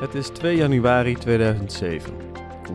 Het 0.00 0.14
is 0.14 0.28
2 0.28 0.56
januari 0.56 1.14
2007. 1.14 2.14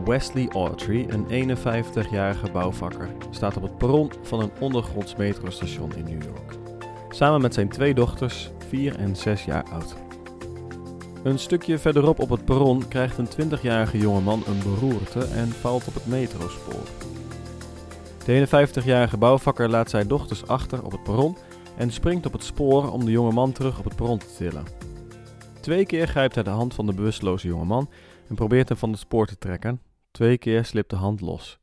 Wesley 0.04 0.48
Autry, 0.48 1.06
een 1.08 1.56
51-jarige 1.58 2.50
bouwvakker, 2.52 3.08
staat 3.30 3.56
op 3.56 3.62
het 3.62 3.78
perron 3.78 4.10
van 4.22 4.40
een 4.40 4.50
ondergronds 4.60 5.16
metrostation 5.16 5.94
in 5.96 6.04
New 6.04 6.22
York. 6.22 6.54
Samen 7.08 7.40
met 7.40 7.54
zijn 7.54 7.68
twee 7.68 7.94
dochters, 7.94 8.50
4 8.68 8.96
en 8.96 9.16
6 9.16 9.44
jaar 9.44 9.64
oud. 9.72 9.96
Een 11.22 11.38
stukje 11.38 11.78
verderop 11.78 12.20
op 12.20 12.30
het 12.30 12.44
perron 12.44 12.88
krijgt 12.88 13.18
een 13.18 13.50
20-jarige 13.50 13.98
jongeman 13.98 14.42
een 14.46 14.62
beroerte 14.62 15.24
en 15.24 15.48
valt 15.48 15.86
op 15.86 15.94
het 15.94 16.06
metrospoor. 16.06 16.86
De 18.24 18.46
51-jarige 18.46 19.16
bouwvakker 19.16 19.68
laat 19.68 19.90
zijn 19.90 20.08
dochters 20.08 20.46
achter 20.46 20.84
op 20.84 20.92
het 20.92 21.02
perron 21.02 21.36
en 21.76 21.92
springt 21.92 22.26
op 22.26 22.32
het 22.32 22.44
spoor 22.44 22.92
om 22.92 23.04
de 23.04 23.10
jongeman 23.10 23.52
terug 23.52 23.78
op 23.78 23.84
het 23.84 23.96
perron 23.96 24.18
te 24.18 24.34
tillen. 24.36 24.75
Twee 25.66 25.86
keer 25.86 26.08
grijpt 26.08 26.34
hij 26.34 26.44
de 26.44 26.50
hand 26.50 26.74
van 26.74 26.86
de 26.86 26.94
bewusteloze 26.94 27.46
jongeman 27.46 27.90
en 28.28 28.34
probeert 28.34 28.68
hem 28.68 28.78
van 28.78 28.90
het 28.90 28.98
spoor 28.98 29.26
te 29.26 29.38
trekken. 29.38 29.80
Twee 30.10 30.38
keer 30.38 30.64
slipt 30.64 30.90
de 30.90 30.96
hand 30.96 31.20
los. 31.20 31.58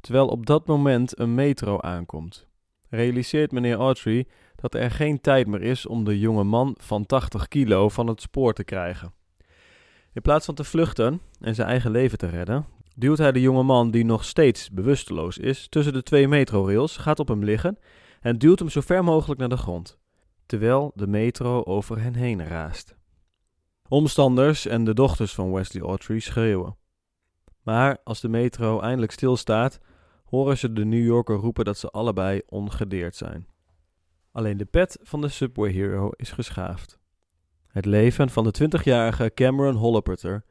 Terwijl 0.00 0.28
op 0.28 0.46
dat 0.46 0.66
moment 0.66 1.18
een 1.18 1.34
metro 1.34 1.80
aankomt, 1.80 2.46
realiseert 2.88 3.52
meneer 3.52 3.76
Autry 3.76 4.26
dat 4.56 4.74
er 4.74 4.90
geen 4.90 5.20
tijd 5.20 5.46
meer 5.46 5.62
is 5.62 5.86
om 5.86 6.04
de 6.04 6.18
jonge 6.18 6.44
man 6.44 6.74
van 6.78 7.06
80 7.06 7.48
kilo 7.48 7.88
van 7.88 8.06
het 8.06 8.20
spoor 8.20 8.52
te 8.52 8.64
krijgen. 8.64 9.12
In 10.12 10.22
plaats 10.22 10.44
van 10.46 10.54
te 10.54 10.64
vluchten 10.64 11.20
en 11.40 11.54
zijn 11.54 11.68
eigen 11.68 11.90
leven 11.90 12.18
te 12.18 12.28
redden, 12.28 12.66
duwt 12.96 13.18
hij 13.18 13.32
de 13.32 13.40
jonge 13.40 13.62
man 13.62 13.90
die 13.90 14.04
nog 14.04 14.24
steeds 14.24 14.70
bewusteloos 14.70 15.38
is 15.38 15.68
tussen 15.68 15.92
de 15.92 16.02
twee 16.02 16.28
metrorails, 16.28 16.96
gaat 16.96 17.18
op 17.18 17.28
hem 17.28 17.44
liggen 17.44 17.78
en 18.20 18.38
duwt 18.38 18.58
hem 18.58 18.68
zo 18.68 18.80
ver 18.80 19.04
mogelijk 19.04 19.40
naar 19.40 19.48
de 19.48 19.56
grond, 19.56 19.98
terwijl 20.50 20.92
de 20.94 21.06
metro 21.06 21.64
over 21.64 22.02
hen 22.02 22.14
heen 22.14 22.46
raast. 22.46 22.96
Omstanders 23.88 24.66
en 24.66 24.84
de 24.84 24.94
dochters 24.94 25.34
van 25.34 25.52
Wesley 25.52 25.82
Autry 25.82 26.18
schreeuwen. 26.18 26.76
Maar 27.62 27.98
als 28.04 28.20
de 28.20 28.28
metro 28.28 28.80
eindelijk 28.80 29.12
stilstaat, 29.12 29.78
horen 30.24 30.58
ze 30.58 30.72
de 30.72 30.84
New 30.84 31.04
Yorker 31.04 31.36
roepen 31.36 31.64
dat 31.64 31.78
ze 31.78 31.90
allebei 31.90 32.42
ongedeerd 32.46 33.16
zijn. 33.16 33.46
Alleen 34.32 34.56
de 34.56 34.64
pet 34.64 34.98
van 35.02 35.20
de 35.20 35.28
Subway 35.28 35.70
Hero 35.70 36.10
is 36.16 36.30
geschaafd. 36.30 36.98
Het 37.66 37.84
leven 37.84 38.30
van 38.30 38.44
de 38.44 38.68
20-jarige 38.78 39.30
Cameron 39.34 39.76
Holleperter, 39.76 40.44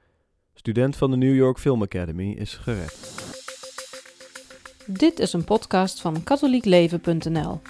student 0.54 0.96
van 0.96 1.12
de 1.12 1.18
New 1.18 1.36
York 1.36 1.60
Film 1.60 1.82
Academy, 1.82 2.32
is 2.32 2.54
gered. 2.56 3.28
Dit 4.86 5.20
is 5.20 5.34
een 5.34 5.44
podcast 5.44 6.02
van 6.02 6.24
katholiekleven.nl. 6.24 7.62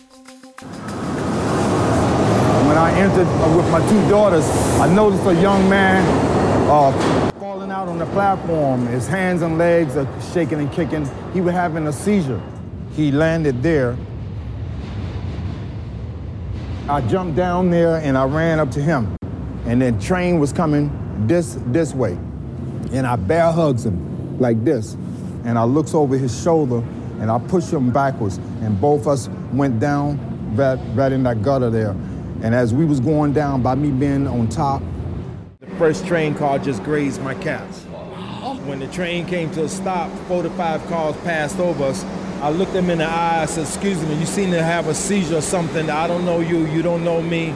When 2.70 2.78
I 2.78 2.92
entered 3.00 3.26
uh, 3.26 3.58
with 3.58 3.68
my 3.72 3.80
two 3.90 4.10
daughters, 4.10 4.48
I 4.80 4.94
noticed 4.94 5.26
a 5.26 5.34
young 5.42 5.68
man 5.68 6.04
uh, 6.70 7.32
falling 7.40 7.72
out 7.72 7.88
on 7.88 7.98
the 7.98 8.06
platform. 8.06 8.86
His 8.86 9.08
hands 9.08 9.42
and 9.42 9.58
legs 9.58 9.98
are 9.98 10.08
shaking 10.32 10.60
and 10.60 10.72
kicking. 10.72 11.10
He 11.34 11.42
was 11.42 11.54
having 11.54 11.88
a 11.88 11.92
seizure. 11.92 12.40
He 12.92 13.12
landed 13.12 13.64
there. 13.64 13.98
I 16.88 17.02
jumped 17.08 17.38
down 17.38 17.72
there 17.72 17.96
and 17.96 18.16
I 18.16 18.26
ran 18.26 18.60
up 18.60 18.70
to 18.74 18.82
him. 18.84 19.18
And 19.66 19.82
the 19.82 19.92
train 19.94 20.38
was 20.38 20.54
coming 20.54 21.26
this 21.26 21.58
this 21.70 21.96
way. 21.96 22.20
And 22.94 23.08
I 23.08 23.16
bear 23.16 23.52
hugs 23.52 23.84
him 23.84 24.38
like 24.38 24.64
this. 24.64 24.94
And 25.44 25.58
I 25.58 25.64
looks 25.64 25.96
over 25.96 26.20
his 26.20 26.40
shoulder 26.40 26.84
and 27.20 27.32
I 27.32 27.40
push 27.40 27.74
him 27.74 27.90
backwards. 27.90 28.38
And 28.62 28.80
both 28.80 29.08
us 29.08 29.28
went 29.54 29.80
down 29.80 30.20
right, 30.56 30.80
right 30.94 31.12
in 31.12 31.24
that 31.24 31.42
gutter 31.42 31.72
there. 31.72 31.96
And 32.42 32.56
as 32.56 32.74
we 32.74 32.86
was 32.86 33.00
going 33.00 33.34
down, 33.34 33.62
by 33.62 33.76
me 33.76 33.92
being 33.92 34.28
on 34.28 34.48
top, 34.48 34.82
The 35.60 35.68
first 35.76 36.06
train 36.06 36.36
car 36.36 36.60
just 36.60 36.84
grazed 36.84 37.22
my 37.22 37.36
cats. 37.36 37.84
When 38.66 38.80
the 38.80 38.88
train 38.88 39.26
came 39.26 39.50
to 39.52 39.64
a 39.64 39.70
stop, 39.70 40.12
four 40.28 40.44
to 40.44 40.50
five 40.52 40.86
cars 40.88 41.16
passed 41.24 41.60
over 41.60 41.86
us. 41.86 42.04
I 42.42 42.50
looked 42.50 42.74
them 42.74 42.90
in 42.90 43.00
the 43.00 43.06
eye. 43.06 43.42
I 43.42 43.46
said, 43.46 43.66
"Excuse 43.66 44.02
me, 44.04 44.16
you 44.16 44.26
seem 44.26 44.52
to 44.52 44.64
have 44.64 44.88
a 44.88 44.94
seizure 44.94 45.38
or 45.38 45.42
something. 45.42 45.90
I 45.90 46.08
don't 46.08 46.26
know 46.26 46.40
you. 46.40 46.66
You 46.68 46.82
don't 46.82 47.04
know 47.04 47.22
me." 47.22 47.54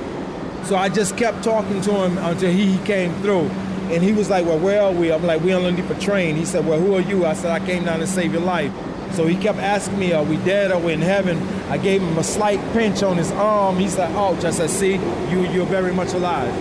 So 0.63 0.75
I 0.75 0.89
just 0.89 1.17
kept 1.17 1.43
talking 1.43 1.81
to 1.81 1.91
him 1.91 2.17
until 2.17 2.51
he 2.51 2.77
came 2.79 3.13
through. 3.21 3.49
And 3.91 4.01
he 4.01 4.13
was 4.13 4.29
like, 4.29 4.45
Well, 4.45 4.59
where 4.59 4.81
are 4.81 4.91
we? 4.91 5.11
I'm 5.11 5.23
like, 5.23 5.41
We're 5.41 5.57
underneath 5.57 5.89
a 5.89 5.99
train. 5.99 6.35
He 6.35 6.45
said, 6.45 6.65
Well, 6.65 6.79
who 6.79 6.95
are 6.95 7.01
you? 7.01 7.25
I 7.25 7.33
said, 7.33 7.51
I 7.51 7.65
came 7.65 7.83
down 7.85 7.99
to 7.99 8.07
save 8.07 8.31
your 8.33 8.41
life. 8.41 8.71
So 9.13 9.27
he 9.27 9.35
kept 9.35 9.59
asking 9.59 9.99
me, 9.99 10.13
Are 10.13 10.23
we 10.23 10.37
dead? 10.37 10.71
Are 10.71 10.79
we 10.79 10.93
in 10.93 11.01
heaven? 11.01 11.37
I 11.69 11.77
gave 11.77 12.01
him 12.01 12.17
a 12.17 12.23
slight 12.23 12.59
pinch 12.73 13.03
on 13.03 13.17
his 13.17 13.31
arm. 13.31 13.77
He 13.77 13.87
said, 13.87 14.11
Ouch. 14.15 14.43
I 14.43 14.51
said, 14.51 14.69
See, 14.69 14.93
you, 15.29 15.41
you're 15.51 15.65
very 15.65 15.93
much 15.93 16.13
alive. 16.13 16.51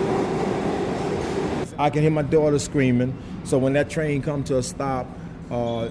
I 1.79 1.89
can 1.89 2.01
hear 2.01 2.11
my 2.11 2.21
daughter 2.21 2.59
screaming. 2.59 3.13
So 3.43 3.57
when 3.57 3.73
that 3.73 3.89
train 3.89 4.21
come 4.21 4.43
to 4.43 4.57
a 4.57 4.63
stop, 4.63 5.07
uh, 5.49 5.89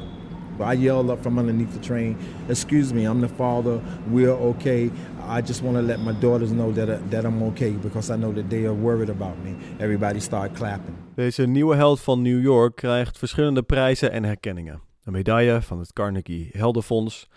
I 0.60 0.74
yelled 0.74 1.10
up 1.10 1.22
from 1.22 1.38
underneath 1.38 1.72
the 1.72 1.80
train, 1.80 2.16
"Excuse 2.48 2.92
me, 2.94 3.04
I'm 3.04 3.20
the 3.20 3.28
father. 3.28 3.80
We're 4.10 4.36
okay. 4.50 4.90
I 5.28 5.40
just 5.40 5.62
want 5.62 5.76
to 5.76 5.82
let 5.82 5.98
my 5.98 6.12
daughters 6.12 6.50
know 6.50 6.72
that, 6.72 6.88
uh, 6.88 6.98
that 7.10 7.24
I'm 7.24 7.42
okay 7.42 7.70
because 7.70 8.12
I 8.14 8.16
know 8.16 8.32
that 8.34 8.48
they 8.48 8.64
are 8.64 8.74
worried 8.74 9.10
about 9.10 9.34
me." 9.44 9.54
Everybody 9.78 10.20
started 10.20 10.56
clapping. 10.56 10.94
Deze 11.14 11.46
nieuwe 11.46 11.76
held 11.76 12.00
van 12.00 12.22
New 12.22 12.40
York 12.42 12.76
krijgt 12.76 13.18
verschillende 13.18 13.62
prijzen 13.62 14.12
en 14.12 14.24
herkenningen. 14.24 14.91
Een 15.04 15.12
medaille 15.12 15.62
van 15.62 15.78
het 15.78 15.92
Carnegie 15.92 16.48
Heldenfonds, 16.52 17.28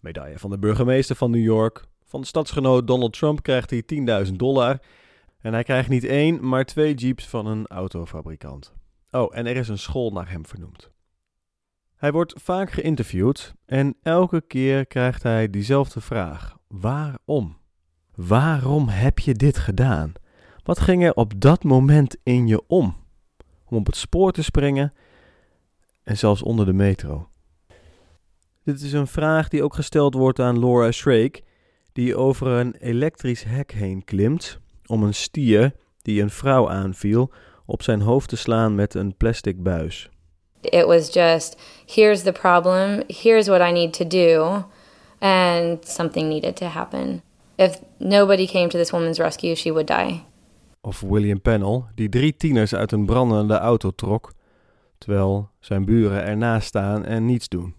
medaille 0.00 0.38
van 0.38 0.50
de 0.50 0.58
burgemeester 0.58 1.16
van 1.16 1.30
New 1.30 1.42
York, 1.42 1.84
van 2.04 2.20
de 2.20 2.26
stadsgenoot 2.26 2.86
Donald 2.86 3.12
Trump 3.12 3.42
krijgt 3.42 3.70
hij 3.70 3.82
10.000 4.26 4.32
dollar 4.32 4.78
en 5.40 5.52
hij 5.52 5.62
krijgt 5.62 5.88
niet 5.88 6.04
één, 6.04 6.48
maar 6.48 6.64
twee 6.64 6.94
jeeps 6.94 7.26
van 7.26 7.46
een 7.46 7.66
autofabrikant. 7.66 8.72
Oh, 9.10 9.36
en 9.36 9.46
er 9.46 9.56
is 9.56 9.68
een 9.68 9.78
school 9.78 10.10
naar 10.10 10.30
hem 10.30 10.46
vernoemd. 10.46 10.90
Hij 11.96 12.12
wordt 12.12 12.42
vaak 12.42 12.70
geïnterviewd 12.70 13.54
en 13.66 13.96
elke 14.02 14.40
keer 14.40 14.86
krijgt 14.86 15.22
hij 15.22 15.50
diezelfde 15.50 16.00
vraag: 16.00 16.56
waarom? 16.66 17.58
Waarom 18.14 18.88
heb 18.88 19.18
je 19.18 19.34
dit 19.34 19.58
gedaan? 19.58 20.12
Wat 20.62 20.80
ging 20.80 21.04
er 21.04 21.14
op 21.14 21.32
dat 21.36 21.64
moment 21.64 22.16
in 22.22 22.46
je 22.46 22.66
om? 22.66 22.96
Om 23.64 23.76
op 23.76 23.86
het 23.86 23.96
spoor 23.96 24.32
te 24.32 24.42
springen 24.42 24.92
en 26.04 26.18
zelfs 26.18 26.42
onder 26.42 26.66
de 26.66 26.72
metro. 26.72 27.28
Dit 28.64 28.80
is 28.80 28.92
een 28.92 29.06
vraag 29.06 29.48
die 29.48 29.62
ook 29.62 29.74
gesteld 29.74 30.14
wordt 30.14 30.38
aan 30.38 30.58
Laura 30.58 30.90
Shrake, 30.90 31.42
die 31.92 32.16
over 32.16 32.46
een 32.46 32.74
elektrisch 32.74 33.44
hek 33.44 33.72
heen 33.72 34.04
klimt 34.04 34.58
om 34.86 35.02
een 35.02 35.14
stier 35.14 35.72
die 36.02 36.22
een 36.22 36.30
vrouw 36.30 36.70
aanviel 36.70 37.30
op 37.66 37.82
zijn 37.82 38.00
hoofd 38.00 38.28
te 38.28 38.36
slaan 38.36 38.74
met 38.74 38.94
een 38.94 39.16
plastic 39.16 39.62
buis. 39.62 40.08
It 40.60 40.84
was 40.84 41.12
just 41.12 41.56
here's 41.94 42.22
the 42.22 42.32
problem, 42.32 43.02
here's 43.06 43.46
what 43.46 43.68
I 43.68 43.72
need 43.72 43.92
to 43.92 44.06
do, 44.06 44.64
and 45.18 45.88
something 45.88 46.28
needed 46.28 46.56
to 46.56 46.66
happen. 46.66 47.22
If 47.56 47.80
nobody 47.98 48.46
came 48.46 48.68
to 48.68 48.78
this 48.78 48.90
woman's 48.90 49.18
rescue, 49.18 49.54
she 49.54 49.70
would 49.70 49.86
die. 49.86 50.22
Of 50.80 51.00
William 51.00 51.40
Pennell, 51.40 51.82
die 51.94 52.08
drie 52.08 52.36
tieners 52.36 52.74
uit 52.74 52.92
een 52.92 53.06
brandende 53.06 53.58
auto 53.58 53.90
trok, 53.90 54.32
terwijl 55.00 55.50
zijn 55.60 55.84
buren 55.84 56.24
ernaast 56.24 56.66
staan 56.66 57.04
en 57.04 57.24
niets 57.24 57.48
doen. 57.48 57.74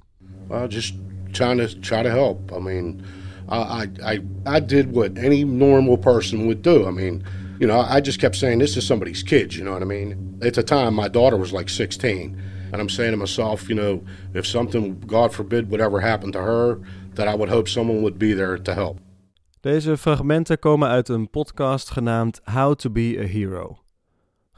Well, 0.47 0.67
just 0.67 0.95
trying 1.31 1.59
to 1.59 1.79
try 1.79 2.03
to 2.03 2.09
help. 2.09 2.51
I 2.51 2.59
mean, 2.59 3.01
I, 3.49 3.87
I, 4.03 4.21
I, 4.45 4.65
did 4.65 4.91
what 4.91 5.17
any 5.17 5.43
normal 5.43 5.97
person 5.97 6.45
would 6.45 6.63
do. 6.63 6.87
I 6.87 6.91
mean, 6.91 7.23
you 7.59 7.67
know, 7.67 7.79
I 7.97 8.01
just 8.01 8.19
kept 8.19 8.35
saying, 8.35 8.59
this 8.59 8.75
is 8.75 8.85
somebody's 8.85 9.23
kid, 9.23 9.53
you 9.53 9.63
know 9.63 9.73
what 9.73 9.81
I 9.81 9.85
mean? 9.85 10.37
At 10.41 10.53
the 10.53 10.63
time, 10.63 10.93
my 10.93 11.09
daughter 11.09 11.37
was 11.37 11.51
like 11.51 11.69
16. 11.69 12.35
And 12.71 12.81
I'm 12.81 12.89
saying 12.89 13.11
to 13.11 13.17
myself, 13.17 13.69
you 13.69 13.75
know, 13.75 14.01
if 14.33 14.45
something, 14.45 14.99
God 15.05 15.33
forbid, 15.33 15.69
would 15.69 15.81
ever 15.81 15.99
happen 15.99 16.31
to 16.31 16.39
her, 16.39 16.79
that 17.15 17.27
I 17.27 17.35
would 17.35 17.49
hope 17.49 17.67
someone 17.67 18.01
would 18.01 18.17
be 18.17 18.33
there 18.33 18.57
to 18.57 18.73
help. 18.73 18.99
Deze 19.61 19.97
fragmenten 19.97 20.59
komen 20.59 20.89
uit 20.89 21.09
een 21.09 21.29
podcast 21.29 21.89
genaamd 21.89 22.41
How 22.43 22.75
to 22.75 22.89
Be 22.89 23.17
a 23.19 23.25
Hero. 23.25 23.77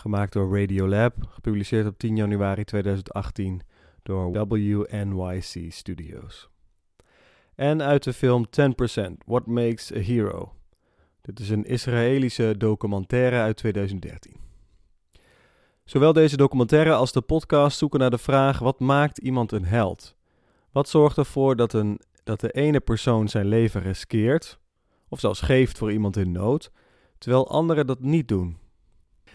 Gemaakt 0.04 0.34
door 0.34 0.60
Radiolab, 0.60 1.14
gepubliceerd 1.30 1.88
op 1.88 1.98
10 1.98 2.16
januari 2.16 2.64
2018 2.64 3.62
door 4.02 4.48
WNYC 4.48 5.72
Studios. 5.72 6.50
En 7.56 7.82
uit 7.82 8.04
de 8.04 8.14
film 8.14 8.46
10% 8.46 9.12
What 9.26 9.46
Makes 9.46 9.94
a 9.94 10.00
Hero. 10.00 10.54
Dit 11.22 11.40
is 11.40 11.50
een 11.50 11.64
Israëlische 11.64 12.56
documentaire 12.58 13.40
uit 13.40 13.58
2013. 13.58 14.36
Zowel 15.84 16.14
deze 16.14 16.38
documentaire 16.38 16.94
als 16.94 17.12
de 17.12 17.22
podcast 17.22 17.78
zoeken 17.78 18.00
naar 18.00 18.12
de 18.12 18.18
vraag: 18.18 18.60
wat 18.60 18.80
maakt 18.80 19.18
iemand 19.18 19.52
een 19.52 19.66
held? 19.66 20.16
Wat 20.72 20.90
zorgt 20.90 21.18
ervoor 21.18 21.56
dat, 21.56 21.74
een, 21.74 22.00
dat 22.24 22.40
de 22.40 22.52
ene 22.52 22.80
persoon 22.80 23.28
zijn 23.28 23.46
leven 23.46 23.82
riskeert, 23.82 24.60
of 25.08 25.20
zelfs 25.20 25.42
geeft 25.42 25.78
voor 25.78 25.92
iemand 25.92 26.18
in 26.18 26.32
nood, 26.32 26.72
terwijl 27.18 27.50
anderen 27.50 27.88
dat 27.88 28.00
niet 28.00 28.28
doen? 28.28 28.62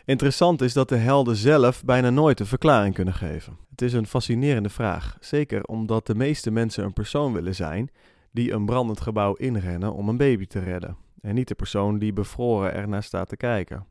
Interessant 0.08 0.62
is 0.62 0.72
dat 0.72 0.88
de 0.88 0.96
helden 0.96 1.36
zelf 1.36 1.84
bijna 1.84 2.10
nooit 2.10 2.40
een 2.40 2.46
verklaring 2.46 2.94
kunnen 2.94 3.14
geven. 3.14 3.58
Het 3.70 3.82
is 3.82 3.92
een 3.92 4.06
fascinerende 4.06 4.68
vraag, 4.68 5.16
zeker 5.20 5.64
omdat 5.64 6.06
de 6.06 6.14
meeste 6.14 6.50
mensen 6.50 6.84
een 6.84 6.92
persoon 6.92 7.32
willen 7.32 7.54
zijn 7.54 7.90
die 8.32 8.52
een 8.52 8.66
brandend 8.66 9.00
gebouw 9.00 9.34
inrennen 9.34 9.92
om 9.92 10.08
een 10.08 10.16
baby 10.16 10.46
te 10.46 10.58
redden, 10.58 10.96
en 11.20 11.34
niet 11.34 11.48
de 11.48 11.54
persoon 11.54 11.98
die 11.98 12.12
bevroren 12.12 12.74
ernaar 12.74 13.02
staat 13.02 13.28
te 13.28 13.36
kijken. 13.36 13.86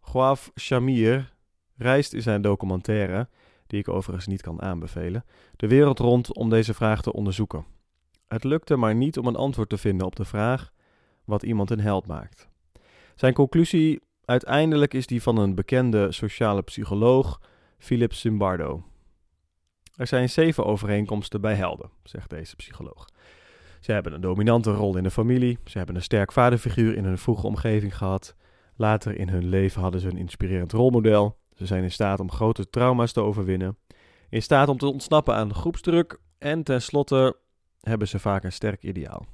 Gouaf 0.00 0.50
Shamir 0.60 1.34
reist 1.76 2.12
in 2.12 2.22
zijn 2.22 2.42
documentaire, 2.42 3.28
die 3.66 3.78
ik 3.78 3.88
overigens 3.88 4.26
niet 4.26 4.42
kan 4.42 4.62
aanbevelen, 4.62 5.24
de 5.56 5.68
wereld 5.68 5.98
rond 5.98 6.34
om 6.34 6.50
deze 6.50 6.74
vraag 6.74 7.02
te 7.02 7.12
onderzoeken. 7.12 7.64
Het 8.28 8.44
lukte 8.44 8.76
maar 8.76 8.94
niet 8.94 9.18
om 9.18 9.26
een 9.26 9.36
antwoord 9.36 9.68
te 9.68 9.78
vinden 9.78 10.06
op 10.06 10.16
de 10.16 10.24
vraag 10.24 10.72
wat 11.24 11.42
iemand 11.42 11.70
een 11.70 11.80
held 11.80 12.06
maakt. 12.06 12.48
Zijn 13.16 13.32
conclusie 13.32 14.00
uiteindelijk 14.24 14.94
is 14.94 15.06
die 15.06 15.22
van 15.22 15.36
een 15.36 15.54
bekende 15.54 16.12
sociale 16.12 16.62
psycholoog, 16.62 17.40
Philip 17.78 18.12
Zimbardo. 18.12 18.84
Er 19.94 20.06
zijn 20.06 20.30
zeven 20.30 20.64
overeenkomsten 20.64 21.40
bij 21.40 21.54
helden, 21.54 21.90
zegt 22.02 22.30
deze 22.30 22.56
psycholoog. 22.56 23.08
Ze 23.80 23.92
hebben 23.92 24.12
een 24.12 24.20
dominante 24.20 24.72
rol 24.72 24.96
in 24.96 25.02
de 25.02 25.10
familie, 25.10 25.58
ze 25.64 25.78
hebben 25.78 25.96
een 25.96 26.02
sterk 26.02 26.32
vaderfiguur 26.32 26.96
in 26.96 27.04
hun 27.04 27.18
vroege 27.18 27.46
omgeving 27.46 27.96
gehad. 27.96 28.34
Later 28.74 29.18
in 29.18 29.28
hun 29.28 29.48
leven 29.48 29.82
hadden 29.82 30.00
ze 30.00 30.08
een 30.08 30.18
inspirerend 30.18 30.72
rolmodel. 30.72 31.38
Ze 31.54 31.66
zijn 31.66 31.82
in 31.82 31.92
staat 31.92 32.20
om 32.20 32.30
grote 32.30 32.70
trauma's 32.70 33.12
te 33.12 33.20
overwinnen, 33.20 33.78
in 34.28 34.42
staat 34.42 34.68
om 34.68 34.78
te 34.78 34.86
ontsnappen 34.86 35.34
aan 35.34 35.54
groepsdruk 35.54 36.20
en 36.38 36.62
tenslotte 36.62 37.36
hebben 37.80 38.08
ze 38.08 38.18
vaak 38.18 38.44
een 38.44 38.52
sterk 38.52 38.82
ideaal. 38.82 39.26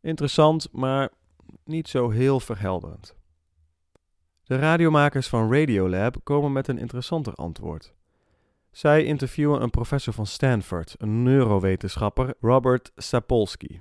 Interessant, 0.00 0.68
maar 0.72 1.10
niet 1.64 1.88
zo 1.88 2.10
heel 2.10 2.40
verhelderend. 2.40 3.16
De 4.44 4.56
radiomakers 4.56 5.28
van 5.28 5.52
Radiolab 5.52 6.16
komen 6.22 6.52
met 6.52 6.68
een 6.68 6.78
interessanter 6.78 7.34
antwoord. 7.34 7.94
Zij 8.70 9.04
interviewen 9.04 9.62
een 9.62 9.70
professor 9.70 10.12
van 10.12 10.26
Stanford, 10.26 10.94
een 10.98 11.22
neurowetenschapper, 11.22 12.34
Robert 12.40 12.92
Sapolsky. 12.96 13.80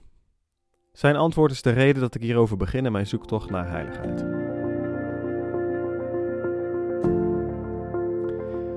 Zijn 0.91 1.15
antwoord 1.15 1.51
is 1.51 1.61
de 1.61 1.71
reden 1.71 2.01
dat 2.01 2.15
ik 2.15 2.21
hierover 2.21 2.57
begin 2.57 2.85
in 2.85 2.91
mijn 2.91 3.07
zoektocht 3.07 3.49
naar 3.49 3.69
heiligheid. 3.69 4.25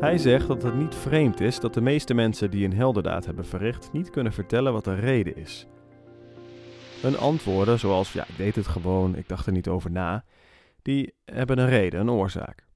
Hij 0.00 0.18
zegt 0.18 0.46
dat 0.48 0.62
het 0.62 0.74
niet 0.74 0.94
vreemd 0.94 1.40
is 1.40 1.60
dat 1.60 1.74
de 1.74 1.80
meeste 1.80 2.14
mensen 2.14 2.50
die 2.50 2.64
een 2.64 2.74
heldendaad 2.74 3.26
hebben 3.26 3.46
verricht 3.46 3.92
niet 3.92 4.10
kunnen 4.10 4.32
vertellen 4.32 4.72
wat 4.72 4.84
de 4.84 4.94
reden 4.94 5.36
is. 5.36 5.66
Hun 7.00 7.18
antwoorden, 7.18 7.78
zoals 7.78 8.12
ja, 8.12 8.26
ik 8.28 8.36
deed 8.36 8.54
het 8.54 8.66
gewoon, 8.66 9.16
ik 9.16 9.28
dacht 9.28 9.46
er 9.46 9.52
niet 9.52 9.68
over 9.68 9.90
na, 9.90 10.24
die 10.82 11.14
hebben 11.24 11.58
een 11.58 11.68
reden, 11.68 12.00
een 12.00 12.10
oorzaak. 12.10 12.66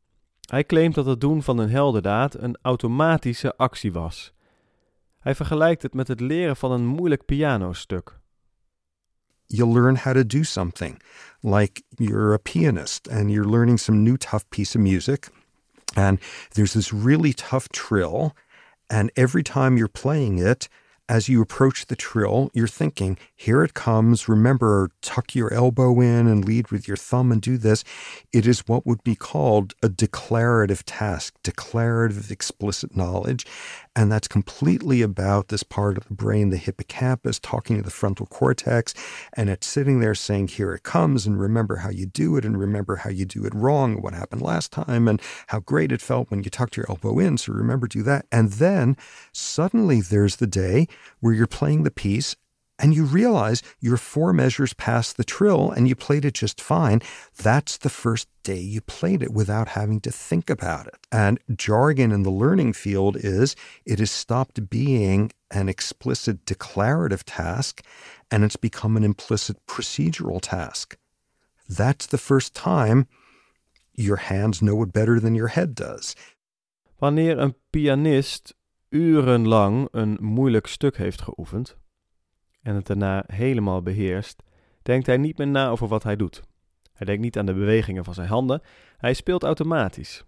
Hij 0.41 0.65
claimt 0.65 0.95
dat 0.95 1.07
het 1.07 1.21
doen 1.21 1.43
van 1.43 1.59
een 1.59 1.71
heldendaad 1.71 2.35
een 2.35 2.59
automatische 2.63 3.57
actie 3.57 3.93
was. 3.93 4.33
Hij 5.19 5.35
vergelijkt 5.35 5.83
het 5.83 5.95
met 5.95 6.09
het 6.09 6.21
leren 6.21 6.57
van 6.57 6.73
een 6.73 6.87
moeilijk 6.87 7.25
pianostuk. 7.25 8.19
You'll 9.47 9.73
learn 9.73 9.97
how 9.97 10.15
to 10.15 10.27
do 10.27 10.43
something, 10.43 11.03
like 11.41 11.83
you're 11.89 12.33
a 12.33 12.39
pianist 12.39 13.09
and 13.11 13.31
you're 13.31 13.51
learning 13.51 13.79
some 13.79 13.99
new 13.99 14.17
tough 14.17 14.45
piece 14.49 14.79
of 14.79 14.85
music, 14.85 15.29
and 15.95 16.21
there's 16.49 16.73
this 16.73 16.91
really 16.91 17.33
tough 17.33 17.69
trill, 17.69 18.31
and 18.87 19.11
every 19.13 19.43
time 19.43 19.77
you're 19.77 20.01
playing 20.01 20.39
it, 20.39 20.69
as 21.09 21.29
you 21.29 21.43
approach 21.43 21.87
the 21.87 21.97
trill, 21.97 22.51
you're 22.55 22.67
thinking, 22.67 23.19
here 23.37 23.63
it 23.63 23.75
comes. 23.75 24.29
Remember, 24.29 24.91
tuck 25.03 25.35
your 25.35 25.53
elbow 25.53 26.01
in 26.01 26.27
and 26.27 26.45
lead 26.45 26.71
with 26.71 26.89
your 26.89 26.97
thumb 26.97 27.31
and 27.31 27.43
do 27.43 27.59
this. 27.59 27.85
It 28.33 28.47
is 28.47 28.61
what 28.67 28.87
would 28.87 29.05
be 29.05 29.15
called 29.15 29.75
a 29.83 29.89
declarative 29.89 30.85
task, 30.85 31.35
declarative 31.43 32.31
explicit 32.31 32.97
knowledge. 32.97 33.47
And 33.97 34.11
that's 34.11 34.27
completely 34.27 35.03
about 35.03 35.49
this 35.49 35.63
part 35.63 35.97
of 35.97 36.09
the 36.09 36.15
brain, 36.15 36.51
the 36.51 36.57
hippocampus, 36.57 37.39
talking 37.39 37.77
to 37.77 37.83
the 37.83 37.91
frontal 37.91 38.27
cortex. 38.27 38.93
And 39.35 39.49
it's 39.49 39.67
sitting 39.67 40.01
there 40.01 40.15
saying, 40.15 40.49
Here 40.49 40.75
it 40.75 40.83
comes, 40.83 41.27
and 41.27 41.41
remember 41.41 41.77
how 41.77 41.91
you 41.91 42.07
do 42.07 42.37
it, 42.37 42.45
and 42.45 42.59
remember 42.59 42.97
how 42.97 43.11
you 43.11 43.25
do 43.25 43.45
it 43.45 43.55
wrong, 43.55 44.03
what 44.03 44.15
happened 44.15 44.43
last 44.43 44.73
time, 44.73 45.07
and 45.07 45.23
how 45.49 45.61
great 45.61 45.93
it 45.93 46.01
felt 46.01 46.31
when 46.31 46.43
you 46.43 46.51
tucked 46.51 46.77
your 46.77 46.87
elbow 46.89 47.19
in. 47.19 47.39
So 47.39 47.53
remember, 47.53 47.87
do 47.87 48.03
that. 48.03 48.27
And 48.33 48.53
then 48.53 48.97
suddenly 49.33 50.01
there's 50.01 50.37
the 50.37 50.47
day 50.47 50.89
where 51.21 51.33
you're 51.33 51.47
playing 51.47 51.85
the 51.85 51.91
piece 51.91 52.37
and 52.79 52.95
you 52.95 53.05
realize 53.05 53.63
you're 53.81 53.97
four 53.97 54.33
measures 54.33 54.75
past 54.75 55.17
the 55.17 55.25
trill 55.25 55.71
and 55.71 55.89
you 55.89 55.95
played 55.95 56.25
it 56.25 56.35
just 56.35 56.61
fine. 56.61 57.01
That's 57.37 57.79
the 57.79 57.89
first 57.89 58.29
day 58.43 58.59
you 58.59 58.81
played 58.81 59.23
it 59.23 59.33
without 59.33 59.69
having 59.69 60.01
to 60.01 60.11
think 60.11 60.51
about 60.51 60.87
it. 60.87 61.07
And 61.13 61.39
jargon 61.55 62.13
in 62.13 62.25
the 62.25 62.31
learning 62.31 62.73
field 62.73 63.17
is 63.17 63.55
it 63.85 63.99
has 64.01 64.11
stopped 64.11 64.69
being 64.69 65.31
an 65.51 65.69
explicit 65.69 66.45
declarative 66.47 67.25
task 67.25 67.83
and 68.31 68.43
it's 68.45 68.57
become 68.57 68.97
an 68.97 69.05
implicit 69.05 69.57
procedural 69.67 70.41
task. 70.41 70.97
That's 71.69 72.07
the 72.07 72.19
first 72.19 72.55
time 72.55 73.07
your 73.95 74.17
hands 74.17 74.61
know 74.61 74.83
it 74.83 74.93
better 74.93 75.21
than 75.21 75.37
your 75.37 75.49
head 75.49 75.75
does. 75.75 76.17
Wanneer 76.99 77.39
een 77.39 77.55
pianist 77.71 78.55
urenlang 78.89 79.89
een 79.91 80.19
moeilijk 80.21 80.67
stuk 80.67 80.97
heeft 80.97 81.23
geoefend 81.23 81.77
en 82.65 82.75
het 82.75 82.87
daarna 82.87 83.25
helemaal 83.27 83.83
beheerst, 83.83 84.43
denkt 84.83 85.07
hij 85.07 85.17
niet 85.17 85.39
meer 85.39 85.47
na 85.47 85.69
over 85.69 85.89
wat 85.89 86.03
hij 86.03 86.17
doet. 86.17 86.43
Hij 86.93 87.07
denkt 87.07 87.23
niet 87.23 87.39
aan 87.39 87.47
de 87.47 87.55
bewegingen 87.55 88.05
van 88.05 88.15
zijn 88.15 88.29
handen, 88.29 88.63
hij 88.97 89.15
speelt 89.15 89.43
automatisch. 89.43 90.25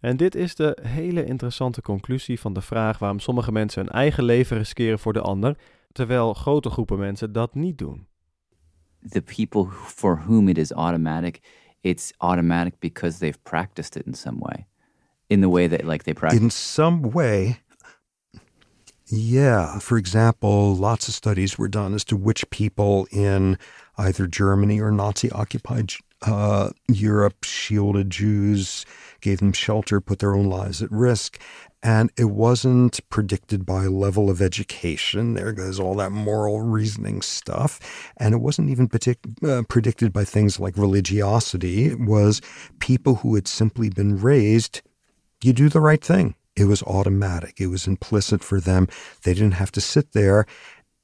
En 0.00 0.16
dit 0.16 0.34
is 0.34 0.54
de 0.54 0.78
hele 0.82 1.24
interessante 1.24 1.82
conclusie 1.82 2.40
van 2.40 2.52
de 2.52 2.60
vraag 2.60 2.98
waarom 2.98 3.18
sommige 3.18 3.52
mensen 3.52 3.82
hun 3.82 3.92
eigen 3.92 4.24
leven 4.24 4.56
riskeren 4.56 4.98
voor 4.98 5.12
de 5.12 5.20
ander, 5.20 5.56
terwijl 5.92 6.34
grote 6.34 6.70
groepen 6.70 6.98
mensen 6.98 7.32
dat 7.32 7.54
niet 7.54 7.78
doen. 7.78 8.06
The 9.08 9.22
people 9.22 9.66
for 9.70 10.22
whom 10.26 10.48
it 10.48 10.58
is 10.58 10.72
automatic, 10.72 11.40
it's 11.80 12.12
automatic 12.16 12.78
because 12.78 13.18
they've 13.18 13.38
practiced 13.42 13.96
it 13.96 14.06
in 14.06 14.14
some 14.14 14.38
way. 14.38 14.66
In 15.26 15.40
the 15.40 15.48
way 15.48 15.68
that 15.68 15.82
like 15.82 16.04
they 16.04 16.14
practice 16.14 16.42
In 16.42 16.50
some 16.50 17.10
way, 17.10 17.60
yeah. 19.08 19.78
For 19.78 19.98
example, 19.98 20.74
lots 20.74 21.08
of 21.08 21.14
studies 21.14 21.58
were 21.58 21.68
done 21.68 21.94
as 21.94 22.04
to 22.04 22.16
which 22.16 22.48
people 22.50 23.06
in 23.10 23.58
either 23.98 24.26
Germany 24.26 24.80
or 24.80 24.90
Nazi 24.90 25.30
occupied 25.30 25.92
uh, 26.22 26.70
Europe 26.88 27.44
shielded 27.44 28.10
Jews, 28.10 28.84
gave 29.20 29.38
them 29.38 29.52
shelter, 29.52 30.00
put 30.00 30.18
their 30.18 30.34
own 30.34 30.46
lives 30.46 30.82
at 30.82 30.90
risk. 30.90 31.40
And 31.82 32.10
it 32.16 32.24
wasn't 32.24 32.98
predicted 33.10 33.64
by 33.64 33.86
level 33.86 34.28
of 34.28 34.42
education. 34.42 35.34
There 35.34 35.52
goes 35.52 35.78
all 35.78 35.94
that 35.96 36.10
moral 36.10 36.60
reasoning 36.60 37.22
stuff. 37.22 37.78
And 38.16 38.34
it 38.34 38.38
wasn't 38.38 38.70
even 38.70 38.88
partic- 38.88 39.44
uh, 39.46 39.62
predicted 39.68 40.12
by 40.12 40.24
things 40.24 40.58
like 40.58 40.76
religiosity. 40.76 41.86
It 41.86 42.00
was 42.00 42.40
people 42.80 43.16
who 43.16 43.34
had 43.34 43.46
simply 43.46 43.88
been 43.88 44.20
raised, 44.20 44.82
you 45.42 45.52
do 45.52 45.68
the 45.68 45.80
right 45.80 46.02
thing. 46.02 46.34
It 46.56 46.66
was 46.66 46.84
automatic. 46.84 47.58
It 47.58 47.68
was 47.68 47.86
implicit 47.86 48.44
for 48.44 48.60
them. 48.60 48.86
They 49.20 49.34
didn't 49.34 49.54
have 49.54 49.70
to 49.70 49.80
sit 49.80 50.12
there 50.12 50.46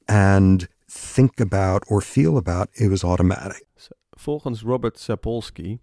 and 0.05 0.69
think 0.87 1.41
about 1.41 1.91
or 1.91 2.01
feel 2.01 2.37
about. 2.37 2.69
It 2.73 2.89
was 2.89 3.05
automatic. 3.05 3.65
Volgens 4.11 4.63
Robert 4.63 4.99
Sapolsky 4.99 5.79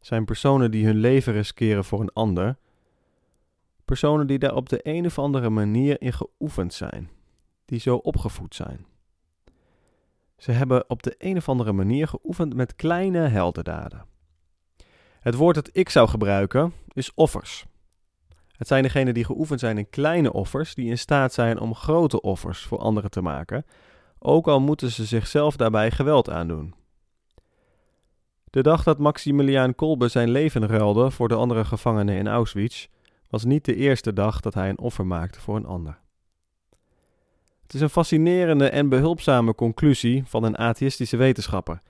zijn 0.00 0.24
personen 0.24 0.70
die 0.70 0.86
hun 0.86 0.96
leven 0.96 1.32
riskeren 1.32 1.84
voor 1.84 2.00
een 2.00 2.12
ander, 2.12 2.56
personen 3.84 4.26
die 4.26 4.38
daar 4.38 4.54
op 4.54 4.68
de 4.68 4.80
een 4.82 5.06
of 5.06 5.18
andere 5.18 5.50
manier 5.50 6.00
in 6.00 6.12
geoefend 6.12 6.74
zijn, 6.74 7.10
die 7.64 7.80
zo 7.80 7.96
opgevoed 7.96 8.54
zijn. 8.54 8.86
Ze 10.36 10.52
hebben 10.52 10.90
op 10.90 11.02
de 11.02 11.14
een 11.18 11.36
of 11.36 11.48
andere 11.48 11.72
manier 11.72 12.08
geoefend 12.08 12.54
met 12.54 12.74
kleine 12.74 13.18
heldendaden. 13.18 14.06
Het 15.20 15.34
woord 15.34 15.54
dat 15.54 15.70
ik 15.72 15.88
zou 15.88 16.08
gebruiken 16.08 16.72
is 16.92 17.14
offers. 17.14 17.66
Het 18.56 18.66
zijn 18.66 18.82
degenen 18.82 19.14
die 19.14 19.24
geoefend 19.24 19.60
zijn 19.60 19.78
in 19.78 19.90
kleine 19.90 20.32
offers, 20.32 20.74
die 20.74 20.90
in 20.90 20.98
staat 20.98 21.32
zijn 21.32 21.60
om 21.60 21.74
grote 21.74 22.20
offers 22.20 22.62
voor 22.62 22.78
anderen 22.78 23.10
te 23.10 23.20
maken, 23.20 23.64
ook 24.18 24.48
al 24.48 24.60
moeten 24.60 24.90
ze 24.90 25.04
zichzelf 25.04 25.56
daarbij 25.56 25.90
geweld 25.90 26.30
aandoen. 26.30 26.74
De 28.44 28.62
dag 28.62 28.82
dat 28.82 28.98
Maximiliaan 28.98 29.74
Kolbe 29.74 30.08
zijn 30.08 30.30
leven 30.30 30.66
ruilde 30.66 31.10
voor 31.10 31.28
de 31.28 31.34
andere 31.34 31.64
gevangenen 31.64 32.16
in 32.16 32.28
Auschwitz, 32.28 32.86
was 33.30 33.44
niet 33.44 33.64
de 33.64 33.74
eerste 33.74 34.12
dag 34.12 34.40
dat 34.40 34.54
hij 34.54 34.68
een 34.68 34.78
offer 34.78 35.06
maakte 35.06 35.40
voor 35.40 35.56
een 35.56 35.66
ander. 35.66 35.98
Het 37.62 37.74
is 37.74 37.80
een 37.80 37.90
fascinerende 37.90 38.68
en 38.68 38.88
behulpzame 38.88 39.54
conclusie 39.54 40.22
van 40.26 40.44
een 40.44 40.58
atheïstische 40.58 41.16
wetenschapper. 41.16 41.80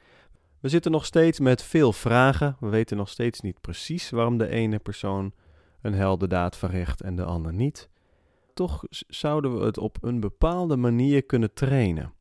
We 0.61 0.69
zitten 0.69 0.91
nog 0.91 1.05
steeds 1.05 1.41
met 1.41 1.63
veel 1.63 1.93
vragen, 1.93 2.57
we 2.61 2.69
weten 2.69 2.97
nog 2.97 3.09
steeds 3.09 3.41
niet 3.41 3.61
precies 3.61 4.11
waarom 4.11 4.39
de 4.39 4.49
ene 4.49 4.79
persoon 4.79 5.33
een 5.85 5.95
heldendaad 5.95 6.57
verricht 6.57 7.01
en 7.01 7.17
de 7.17 7.25
ander 7.25 7.53
niet. 7.53 7.89
Toch 8.55 8.85
zouden 9.09 9.59
we 9.59 9.65
het 9.65 9.79
op 9.79 9.97
een 10.01 10.21
bepaalde 10.21 10.77
manier 10.77 11.23
kunnen 11.23 11.55
trainen. 11.55 12.13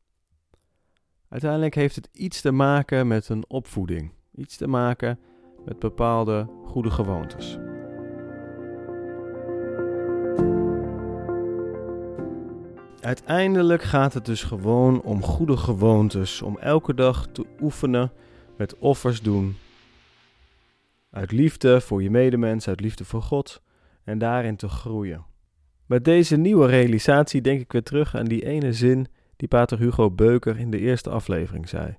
Uiteindelijk 1.29 1.75
heeft 1.75 1.95
het 1.95 2.09
iets 2.11 2.41
te 2.41 2.51
maken 2.51 3.07
met 3.07 3.29
een 3.29 3.49
opvoeding, 3.49 4.11
iets 4.35 4.57
te 4.57 4.67
maken 4.67 5.19
met 5.65 5.79
bepaalde 5.79 6.47
goede 6.65 6.91
gewoontes. 6.91 7.57
Uiteindelijk 13.01 13.81
gaat 13.81 14.13
het 14.13 14.25
dus 14.25 14.43
gewoon 14.43 15.01
om 15.01 15.23
goede 15.23 15.57
gewoontes, 15.57 16.41
om 16.41 16.57
elke 16.57 16.93
dag 16.93 17.27
te 17.27 17.45
oefenen 17.61 18.11
met 18.57 18.77
offers 18.77 19.21
doen 19.21 19.55
Uit 21.13 21.31
liefde 21.31 21.81
voor 21.81 22.03
je 22.03 22.09
medemens, 22.09 22.67
uit 22.67 22.79
liefde 22.79 23.05
voor 23.05 23.21
God 23.21 23.61
en 24.03 24.17
daarin 24.17 24.55
te 24.55 24.67
groeien. 24.67 25.25
Met 25.85 26.05
deze 26.05 26.35
nieuwe 26.35 26.67
realisatie 26.67 27.41
denk 27.41 27.61
ik 27.61 27.71
weer 27.71 27.83
terug 27.83 28.15
aan 28.15 28.25
die 28.25 28.45
ene 28.45 28.73
zin 28.73 29.07
die 29.35 29.47
pater 29.47 29.79
Hugo 29.79 30.11
Beuker 30.11 30.59
in 30.59 30.71
de 30.71 30.79
eerste 30.79 31.09
aflevering 31.09 31.69
zei. 31.69 31.95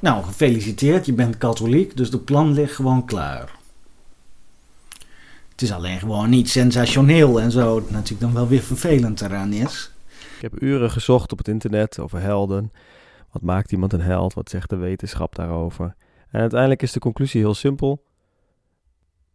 Nou, 0.00 0.24
gefeliciteerd, 0.24 1.06
je 1.06 1.12
bent 1.12 1.38
katholiek, 1.38 1.96
dus 1.96 2.10
de 2.10 2.18
plan 2.18 2.52
ligt 2.52 2.74
gewoon 2.74 3.04
klaar. 3.04 3.56
Het 5.48 5.62
is 5.62 5.72
alleen 5.72 5.98
gewoon 5.98 6.30
niet 6.30 6.48
sensationeel 6.48 7.40
en 7.40 7.50
zo, 7.50 7.82
natuurlijk 7.90 8.20
dan 8.20 8.32
wel 8.32 8.48
weer 8.48 8.62
vervelend 8.62 9.20
eraan 9.20 9.52
is. 9.52 9.92
Ik 10.36 10.42
heb 10.42 10.62
uren 10.62 10.90
gezocht 10.90 11.32
op 11.32 11.38
het 11.38 11.48
internet 11.48 11.98
over 11.98 12.20
helden. 12.20 12.72
Wat 13.32 13.42
maakt 13.42 13.72
iemand 13.72 13.92
een 13.92 14.00
held? 14.00 14.34
Wat 14.34 14.50
zegt 14.50 14.70
de 14.70 14.76
wetenschap 14.76 15.34
daarover? 15.34 15.94
En 16.30 16.40
uiteindelijk 16.40 16.82
is 16.82 16.92
de 16.92 17.00
conclusie 17.00 17.40
heel 17.40 17.54
simpel. 17.54 18.04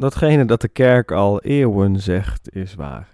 Datgene 0.01 0.45
dat 0.45 0.61
de 0.61 0.67
kerk 0.67 1.11
al 1.11 1.41
eeuwen 1.41 1.99
zegt, 1.99 2.55
is 2.55 2.75
waar. 2.75 3.07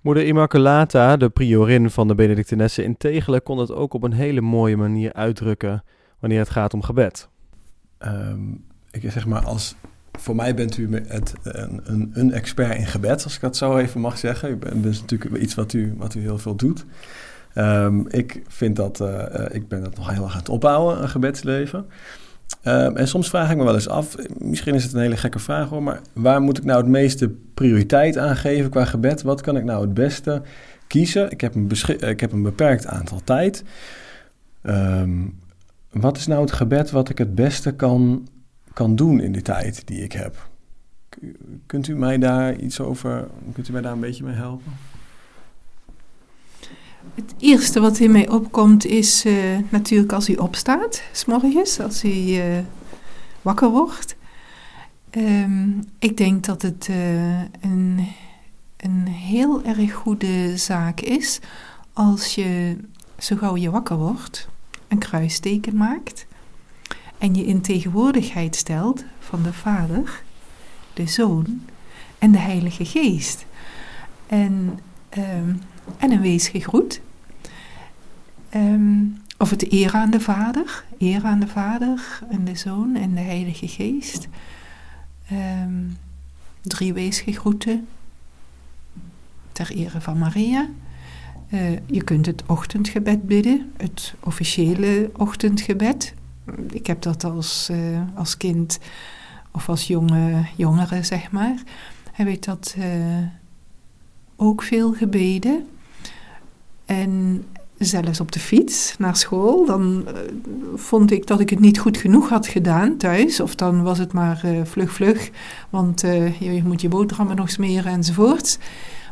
Moeder 0.00 0.26
Immaculata, 0.26 1.16
de 1.16 1.28
priorin 1.28 1.90
van 1.90 2.08
de 2.08 2.14
Benedictinessen 2.14 2.84
in 2.84 2.96
Tegelen, 2.96 3.42
kon 3.42 3.58
het 3.58 3.72
ook 3.72 3.94
op 3.94 4.02
een 4.02 4.12
hele 4.12 4.40
mooie 4.40 4.76
manier 4.76 5.12
uitdrukken 5.12 5.84
wanneer 6.18 6.38
het 6.38 6.50
gaat 6.50 6.74
om 6.74 6.82
gebed. 6.82 7.28
Um, 7.98 8.64
ik 8.90 9.10
zeg 9.10 9.26
maar, 9.26 9.44
als, 9.44 9.74
voor 10.12 10.34
mij 10.36 10.54
bent 10.54 10.76
u 10.76 11.02
het, 11.06 11.34
een, 11.42 11.80
een, 11.84 12.10
een, 12.14 12.32
expert 12.32 12.78
in 12.78 12.86
gebed, 12.86 13.24
als 13.24 13.34
ik 13.34 13.40
dat 13.40 13.56
zo 13.56 13.76
even 13.76 14.00
mag 14.00 14.18
zeggen. 14.18 14.50
U 14.50 14.80
dus 14.80 15.00
natuurlijk 15.00 15.42
iets 15.42 15.54
wat 15.54 15.72
u, 15.72 15.94
wat 15.96 16.14
u 16.14 16.20
heel 16.20 16.38
veel 16.38 16.56
doet. 16.56 16.84
Um, 17.54 18.08
ik 18.08 18.42
vind 18.48 18.76
dat, 18.76 19.00
uh, 19.00 19.44
ik 19.50 19.68
ben 19.68 19.82
dat 19.82 19.96
nog 19.96 20.10
heel 20.10 20.24
erg 20.24 20.32
aan 20.32 20.38
het 20.38 20.48
opbouwen, 20.48 21.02
een 21.02 21.08
gebedsleven. 21.08 21.86
Um, 22.64 22.96
en 22.96 23.08
soms 23.08 23.28
vraag 23.28 23.50
ik 23.50 23.56
me 23.56 23.64
wel 23.64 23.74
eens 23.74 23.88
af, 23.88 24.16
misschien 24.38 24.74
is 24.74 24.82
het 24.82 24.92
een 24.92 25.00
hele 25.00 25.16
gekke 25.16 25.38
vraag 25.38 25.68
hoor, 25.68 25.82
maar 25.82 26.00
waar 26.12 26.40
moet 26.40 26.58
ik 26.58 26.64
nou 26.64 26.80
het 26.80 26.88
meeste 26.88 27.28
prioriteit 27.54 28.18
aan 28.18 28.36
geven 28.36 28.70
qua 28.70 28.84
gebed? 28.84 29.22
Wat 29.22 29.40
kan 29.40 29.56
ik 29.56 29.64
nou 29.64 29.80
het 29.80 29.94
beste 29.94 30.42
kiezen? 30.86 31.30
Ik 31.30 31.40
heb 31.40 31.54
een, 31.54 31.70
ik 31.98 32.20
heb 32.20 32.32
een 32.32 32.42
beperkt 32.42 32.86
aantal 32.86 33.20
tijd. 33.24 33.64
Um, 34.62 35.38
wat 35.90 36.16
is 36.16 36.26
nou 36.26 36.40
het 36.40 36.52
gebed 36.52 36.90
wat 36.90 37.08
ik 37.08 37.18
het 37.18 37.34
beste 37.34 37.72
kan, 37.72 38.28
kan 38.72 38.96
doen 38.96 39.20
in 39.20 39.32
die 39.32 39.42
tijd 39.42 39.86
die 39.86 40.02
ik 40.02 40.12
heb? 40.12 40.48
Kunt 41.66 41.88
u 41.88 41.96
mij 41.96 42.18
daar 42.18 42.56
iets 42.56 42.80
over, 42.80 43.26
kunt 43.52 43.68
u 43.68 43.72
mij 43.72 43.82
daar 43.82 43.92
een 43.92 44.00
beetje 44.00 44.24
mee 44.24 44.34
helpen? 44.34 44.72
Het 47.14 47.34
eerste 47.38 47.80
wat 47.80 47.98
in 47.98 48.12
mij 48.12 48.28
opkomt 48.28 48.84
is 48.84 49.26
uh, 49.26 49.58
natuurlijk 49.68 50.12
als 50.12 50.28
u 50.28 50.34
opstaat, 50.34 51.02
s'morgens, 51.12 51.80
als 51.80 52.04
u 52.04 52.08
uh, 52.08 52.58
wakker 53.42 53.70
wordt. 53.70 54.16
Um, 55.10 55.84
ik 55.98 56.16
denk 56.16 56.44
dat 56.44 56.62
het 56.62 56.88
uh, 56.90 57.40
een, 57.40 58.06
een 58.76 59.06
heel 59.06 59.62
erg 59.64 59.92
goede 59.92 60.56
zaak 60.56 61.00
is 61.00 61.40
als 61.92 62.34
je 62.34 62.76
zo 63.18 63.36
gauw 63.36 63.56
je 63.56 63.70
wakker 63.70 63.96
wordt, 63.96 64.48
een 64.88 64.98
kruisteken 64.98 65.76
maakt 65.76 66.26
en 67.18 67.34
je 67.34 67.44
in 67.44 67.60
tegenwoordigheid 67.60 68.56
stelt 68.56 69.04
van 69.18 69.42
de 69.42 69.52
Vader, 69.52 70.22
de 70.94 71.06
Zoon 71.06 71.62
en 72.18 72.32
de 72.32 72.38
Heilige 72.38 72.84
Geest. 72.84 73.46
En 74.26 74.78
um, 75.18 75.60
en 75.98 76.10
een 76.10 76.20
wees 76.20 76.48
gegroet. 76.48 77.00
Um, 78.54 79.20
of 79.38 79.50
het 79.50 79.72
eer 79.72 79.92
aan 79.92 80.10
de 80.10 80.20
Vader, 80.20 80.84
eer 80.98 81.24
aan 81.24 81.40
de 81.40 81.48
Vader 81.48 82.20
en 82.30 82.44
de 82.44 82.56
Zoon 82.56 82.96
en 82.96 83.14
de 83.14 83.20
Heilige 83.20 83.68
Geest. 83.68 84.28
Um, 85.32 85.96
drie 86.60 86.92
weesgegroeten 86.92 87.86
ter 89.52 89.70
ere 89.70 90.00
van 90.00 90.18
Maria. 90.18 90.68
Uh, 91.50 91.70
je 91.86 92.04
kunt 92.04 92.26
het 92.26 92.42
ochtendgebed 92.46 93.26
bidden, 93.26 93.72
het 93.76 94.14
officiële 94.20 95.10
ochtendgebed. 95.16 96.14
Ik 96.70 96.86
heb 96.86 97.02
dat 97.02 97.24
als, 97.24 97.68
uh, 97.70 98.00
als 98.14 98.36
kind 98.36 98.78
of 99.50 99.68
als 99.68 99.86
jonge 99.86 100.46
jongere, 100.56 101.02
zeg 101.02 101.30
maar, 101.30 101.62
heb 102.12 102.28
ik 102.28 102.42
dat 102.42 102.74
uh, 102.78 102.84
ook 104.36 104.62
veel 104.62 104.92
gebeden. 104.92 105.66
En 106.84 107.44
zelfs 107.78 108.20
op 108.20 108.32
de 108.32 108.40
fiets 108.40 108.94
naar 108.98 109.16
school, 109.16 109.66
dan 109.66 110.04
uh, 110.06 110.12
vond 110.74 111.10
ik 111.10 111.26
dat 111.26 111.40
ik 111.40 111.50
het 111.50 111.60
niet 111.60 111.78
goed 111.78 111.96
genoeg 111.96 112.28
had 112.28 112.46
gedaan 112.46 112.96
thuis. 112.96 113.40
Of 113.40 113.54
dan 113.54 113.82
was 113.82 113.98
het 113.98 114.12
maar 114.12 114.42
uh, 114.44 114.60
vlug 114.64 114.92
vlug, 114.92 115.30
want 115.70 116.04
uh, 116.04 116.40
je 116.40 116.62
moet 116.64 116.80
je 116.80 116.88
boterhammen 116.88 117.36
nog 117.36 117.50
smeren 117.50 117.92
enzovoort. 117.92 118.58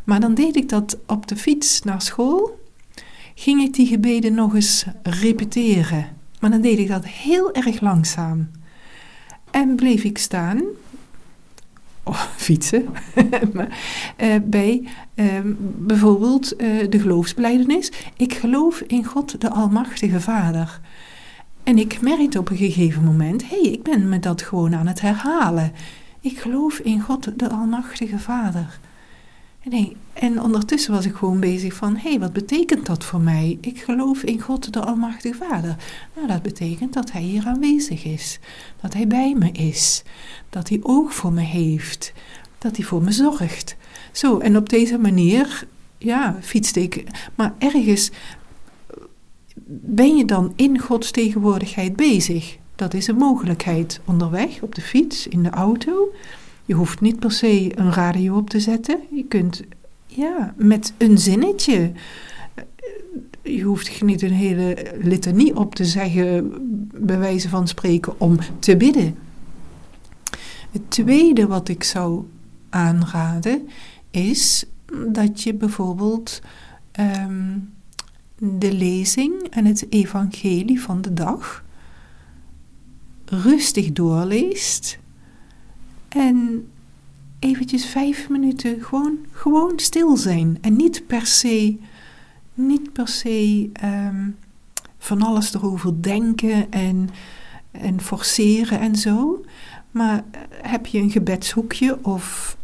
Maar 0.04 0.20
dan 0.20 0.34
deed 0.34 0.56
ik 0.56 0.68
dat 0.68 0.98
op 1.06 1.26
de 1.26 1.36
fiets 1.36 1.82
naar 1.82 2.02
school. 2.02 2.58
Ging 3.34 3.62
ik 3.62 3.74
die 3.74 3.86
gebeden 3.86 4.34
nog 4.34 4.54
eens 4.54 4.84
repeteren. 5.02 6.08
Maar 6.40 6.50
dan 6.50 6.60
deed 6.60 6.78
ik 6.78 6.88
dat 6.88 7.06
heel 7.06 7.52
erg 7.52 7.80
langzaam. 7.80 8.50
En 9.50 9.76
bleef 9.76 10.04
ik 10.04 10.18
staan 10.18 10.62
of 12.02 12.32
fietsen, 12.36 12.86
uh, 14.18 14.34
bij 14.42 14.88
uh, 15.14 15.26
bijvoorbeeld 15.76 16.62
uh, 16.62 16.90
de 16.90 17.00
geloofsbelijdenis. 17.00 17.92
Ik 18.16 18.34
geloof 18.34 18.80
in 18.80 19.04
God 19.04 19.40
de 19.40 19.50
Almachtige 19.50 20.20
Vader. 20.20 20.80
En 21.62 21.78
ik 21.78 22.00
merkte 22.00 22.38
op 22.38 22.50
een 22.50 22.56
gegeven 22.56 23.04
moment, 23.04 23.48
hé, 23.48 23.60
hey, 23.60 23.70
ik 23.70 23.82
ben 23.82 24.08
me 24.08 24.18
dat 24.18 24.42
gewoon 24.42 24.74
aan 24.74 24.86
het 24.86 25.00
herhalen. 25.00 25.72
Ik 26.20 26.38
geloof 26.38 26.78
in 26.78 27.00
God 27.00 27.38
de 27.38 27.50
Almachtige 27.50 28.18
Vader. 28.18 28.78
En 30.12 30.42
ondertussen 30.42 30.92
was 30.92 31.06
ik 31.06 31.14
gewoon 31.14 31.40
bezig 31.40 31.74
van, 31.74 31.96
hé, 31.96 32.08
hey, 32.08 32.20
wat 32.20 32.32
betekent 32.32 32.86
dat 32.86 33.04
voor 33.04 33.20
mij? 33.20 33.58
Ik 33.60 33.80
geloof 33.80 34.22
in 34.22 34.40
God 34.40 34.72
de 34.72 34.80
Almachtige 34.80 35.34
Vader. 35.34 35.76
Nou, 36.14 36.26
dat 36.26 36.42
betekent 36.42 36.92
dat 36.92 37.12
Hij 37.12 37.22
hier 37.22 37.46
aanwezig 37.46 38.04
is. 38.04 38.38
Dat 38.80 38.94
Hij 38.94 39.06
bij 39.06 39.34
me 39.38 39.52
is. 39.52 40.02
Dat 40.50 40.68
Hij 40.68 40.78
oog 40.82 41.14
voor 41.14 41.32
me 41.32 41.40
heeft. 41.40 42.12
Dat 42.58 42.76
Hij 42.76 42.84
voor 42.84 43.02
me 43.02 43.12
zorgt. 43.12 43.76
Zo, 44.12 44.38
en 44.38 44.56
op 44.56 44.68
deze 44.68 44.98
manier, 44.98 45.66
ja, 45.98 46.36
fietste 46.40 46.82
ik. 46.82 47.04
Maar 47.34 47.54
ergens 47.58 48.10
ben 49.82 50.16
je 50.16 50.24
dan 50.24 50.52
in 50.56 50.78
Gods 50.78 51.10
tegenwoordigheid 51.10 51.96
bezig. 51.96 52.56
Dat 52.76 52.94
is 52.94 53.06
een 53.06 53.16
mogelijkheid. 53.16 54.00
Onderweg, 54.04 54.62
op 54.62 54.74
de 54.74 54.80
fiets, 54.80 55.26
in 55.26 55.42
de 55.42 55.50
auto. 55.50 56.12
Je 56.70 56.76
hoeft 56.76 57.00
niet 57.00 57.18
per 57.18 57.32
se 57.32 57.78
een 57.78 57.92
radio 57.92 58.36
op 58.36 58.50
te 58.50 58.60
zetten. 58.60 59.00
Je 59.14 59.24
kunt, 59.24 59.62
ja, 60.06 60.54
met 60.56 60.92
een 60.98 61.18
zinnetje. 61.18 61.92
Je 63.42 63.62
hoeft 63.62 64.02
niet 64.02 64.22
een 64.22 64.32
hele 64.32 64.94
litanie 65.00 65.56
op 65.56 65.74
te 65.74 65.84
zeggen, 65.84 66.52
bij 66.94 67.18
wijze 67.18 67.48
van 67.48 67.68
spreken, 67.68 68.20
om 68.20 68.38
te 68.58 68.76
bidden. 68.76 69.14
Het 70.70 70.90
tweede 70.90 71.46
wat 71.46 71.68
ik 71.68 71.84
zou 71.84 72.24
aanraden 72.68 73.68
is 74.10 74.64
dat 75.08 75.42
je 75.42 75.54
bijvoorbeeld 75.54 76.40
um, 77.00 77.72
de 78.38 78.72
lezing 78.72 79.42
en 79.50 79.64
het 79.64 79.86
evangelie 79.88 80.80
van 80.80 81.00
de 81.00 81.14
dag 81.14 81.64
rustig 83.24 83.92
doorleest 83.92 84.98
en 86.10 86.68
eventjes 87.38 87.86
vijf 87.86 88.28
minuten 88.28 88.82
gewoon, 88.82 89.18
gewoon 89.32 89.72
stil 89.78 90.16
zijn. 90.16 90.58
En 90.60 90.76
niet 90.76 91.06
per 91.06 91.26
se, 91.26 91.76
niet 92.54 92.92
per 92.92 93.08
se 93.08 93.70
um, 93.84 94.36
van 94.98 95.22
alles 95.22 95.54
erover 95.54 96.02
denken 96.02 96.70
en, 96.70 97.08
en 97.70 98.00
forceren 98.00 98.80
en 98.80 98.96
zo. 98.96 99.44
Maar 99.90 100.24
eh, 100.30 100.40
heb 100.62 100.86
je 100.86 100.98
een 100.98 101.10
gebedshoekje 101.10 102.04
of 102.04 102.56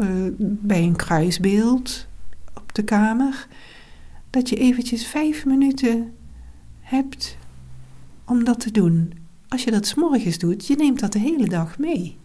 uh, 0.00 0.08
bij 0.38 0.82
een 0.82 0.96
kruisbeeld 0.96 2.06
op 2.54 2.74
de 2.74 2.82
kamer, 2.82 3.46
dat 4.30 4.48
je 4.48 4.56
eventjes 4.56 5.06
vijf 5.06 5.44
minuten 5.46 6.12
hebt 6.80 7.36
om 8.24 8.44
dat 8.44 8.60
te 8.60 8.70
doen. 8.70 9.12
Als 9.48 9.64
je 9.64 9.70
dat 9.70 9.86
s'morgens 9.86 10.38
doet, 10.38 10.66
je 10.66 10.76
neemt 10.76 11.00
dat 11.00 11.12
de 11.12 11.18
hele 11.18 11.48
dag 11.48 11.78
mee. 11.78 12.16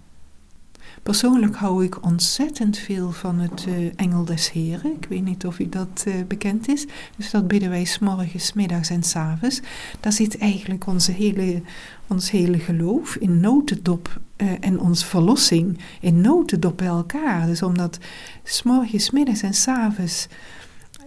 Persoonlijk 1.03 1.55
hou 1.55 1.83
ik 1.83 2.05
ontzettend 2.05 2.77
veel 2.77 3.11
van 3.11 3.39
het 3.39 3.65
uh, 3.67 3.91
Engel 3.95 4.25
des 4.25 4.51
Heren. 4.51 4.93
Ik 4.93 5.05
weet 5.09 5.23
niet 5.23 5.45
of 5.45 5.59
u 5.59 5.69
dat 5.69 6.03
uh, 6.07 6.13
bekend 6.27 6.67
is. 6.67 6.85
Dus 7.17 7.31
dat 7.31 7.47
bidden 7.47 7.69
wij 7.69 7.83
s'morgens, 7.83 8.53
middags 8.53 8.89
en 8.89 9.03
s'avonds. 9.03 9.61
Daar 9.99 10.11
zit 10.11 10.37
eigenlijk 10.37 10.87
onze 10.87 11.11
hele, 11.11 11.61
ons 12.07 12.31
hele 12.31 12.59
geloof 12.59 13.15
in 13.15 13.39
notendop 13.39 14.19
uh, 14.37 14.51
en 14.59 14.79
onze 14.79 15.05
verlossing 15.05 15.79
in 16.01 16.21
notendop 16.21 16.77
bij 16.77 16.87
elkaar. 16.87 17.45
Dus 17.45 17.61
omdat 17.61 17.97
s'morgens, 18.43 19.11
middags 19.11 19.41
en 19.41 19.53
s'avonds, 19.53 20.27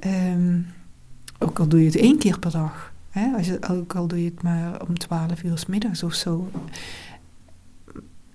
um, 0.06 0.66
ook 1.38 1.58
al 1.58 1.68
doe 1.68 1.80
je 1.80 1.86
het 1.86 1.96
één 1.96 2.18
keer 2.18 2.38
per 2.38 2.50
dag, 2.50 2.92
hè, 3.10 3.32
als 3.36 3.46
je, 3.46 3.58
ook 3.70 3.94
al 3.94 4.06
doe 4.06 4.22
je 4.22 4.30
het 4.34 4.42
maar 4.42 4.86
om 4.88 4.98
twaalf 4.98 5.42
uur 5.42 5.58
s 5.58 5.66
middags 5.66 6.02
of 6.02 6.14
zo 6.14 6.50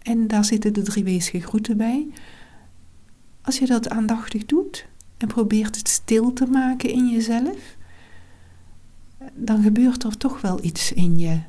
En 0.08 0.28
daar 0.28 0.46
zitten 0.46 0.74
de 0.74 0.82
drie 0.82 1.04
weesige 1.04 1.76
bij. 1.76 2.08
Als 3.42 3.60
je 3.60 3.66
dat 3.66 3.90
aandachtig 3.90 4.46
doet 4.46 4.86
en 5.18 5.28
probeert 5.28 5.78
het 5.78 5.88
stil 5.88 6.34
te 6.34 6.46
maken 6.46 6.90
in 6.90 7.10
jezelf, 7.10 7.76
dan 9.34 9.64
gebeurt 9.64 10.04
er 10.04 10.18
toch 10.18 10.42
wel 10.42 10.64
iets 10.64 10.94
in 10.94 11.20
je. 11.20 11.40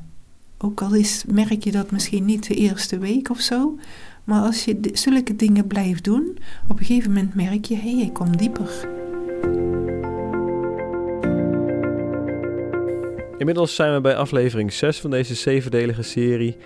Ook 0.59 0.83
al 0.83 0.95
is, 0.95 1.25
merk 1.29 1.65
je 1.65 1.71
dat 1.71 1.91
misschien 1.91 2.25
niet 2.25 2.47
de 2.47 2.55
eerste 2.55 2.99
week 2.99 3.31
of 3.31 3.41
zo, 3.41 3.79
maar 4.25 4.43
als 4.43 4.65
je 4.65 4.91
zulke 4.93 5.37
dingen 5.37 5.67
blijft 5.67 6.05
doen, 6.05 6.39
op 6.69 6.79
een 6.79 6.85
gegeven 6.85 7.13
moment 7.13 7.35
merk 7.35 7.65
je, 7.65 7.75
hé, 7.75 7.95
hey, 7.95 8.07
ik 8.07 8.13
kom 8.13 8.37
dieper. 8.37 8.89
Inmiddels 13.39 13.75
zijn 13.75 13.95
we 13.95 14.01
bij 14.01 14.17
aflevering 14.17 14.73
6 14.73 15.01
van 15.01 15.11
deze 15.11 15.35
zevendelige 15.35 16.03
serie. 16.03 16.57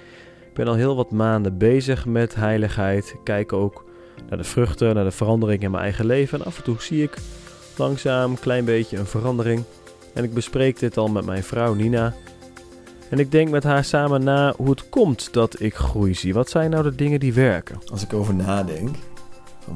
Ik 0.53 0.59
ben 0.59 0.67
al 0.69 0.75
heel 0.75 0.97
wat 0.97 1.11
maanden 1.11 1.59
bezig 1.59 2.07
met 2.07 2.35
heiligheid. 2.35 3.09
Ik 3.15 3.21
kijk 3.25 3.53
ook 3.53 3.85
naar 4.29 4.39
de 4.39 4.45
vruchten, 4.45 4.95
naar 4.95 5.05
de 5.05 5.11
verandering 5.11 5.63
in 5.63 5.71
mijn 5.71 5.83
eigen 5.83 6.07
leven. 6.07 6.39
En 6.41 6.45
af 6.45 6.57
en 6.59 6.63
toe 6.65 6.77
zie 6.79 7.03
ik 7.03 7.17
langzaam 7.77 8.31
een 8.31 8.39
klein 8.41 8.65
beetje 8.65 8.97
een 8.99 9.07
verandering. 9.07 9.63
En 10.15 10.25
ik 10.25 10.35
bespreek 10.35 10.79
dit 10.79 10.97
al 10.97 11.09
met 11.09 11.25
mijn 11.25 11.43
vrouw 11.43 11.75
Nina. 11.75 12.15
En 13.09 13.19
ik 13.19 13.31
denk 13.31 13.51
met 13.51 13.63
haar 13.63 13.85
samen 13.85 14.25
na 14.25 14.55
hoe 14.57 14.71
het 14.71 14.89
komt 14.89 15.33
dat 15.33 15.61
ik 15.61 15.75
groei 15.75 16.15
zie. 16.15 16.35
Wat 16.35 16.51
zijn 16.51 16.71
nou 16.71 16.83
de 16.83 16.95
dingen 16.95 17.21
die 17.21 17.33
werken? 17.35 17.79
Als 17.91 18.03
ik 18.03 18.13
over 18.13 18.35
nadenk, 18.35 18.97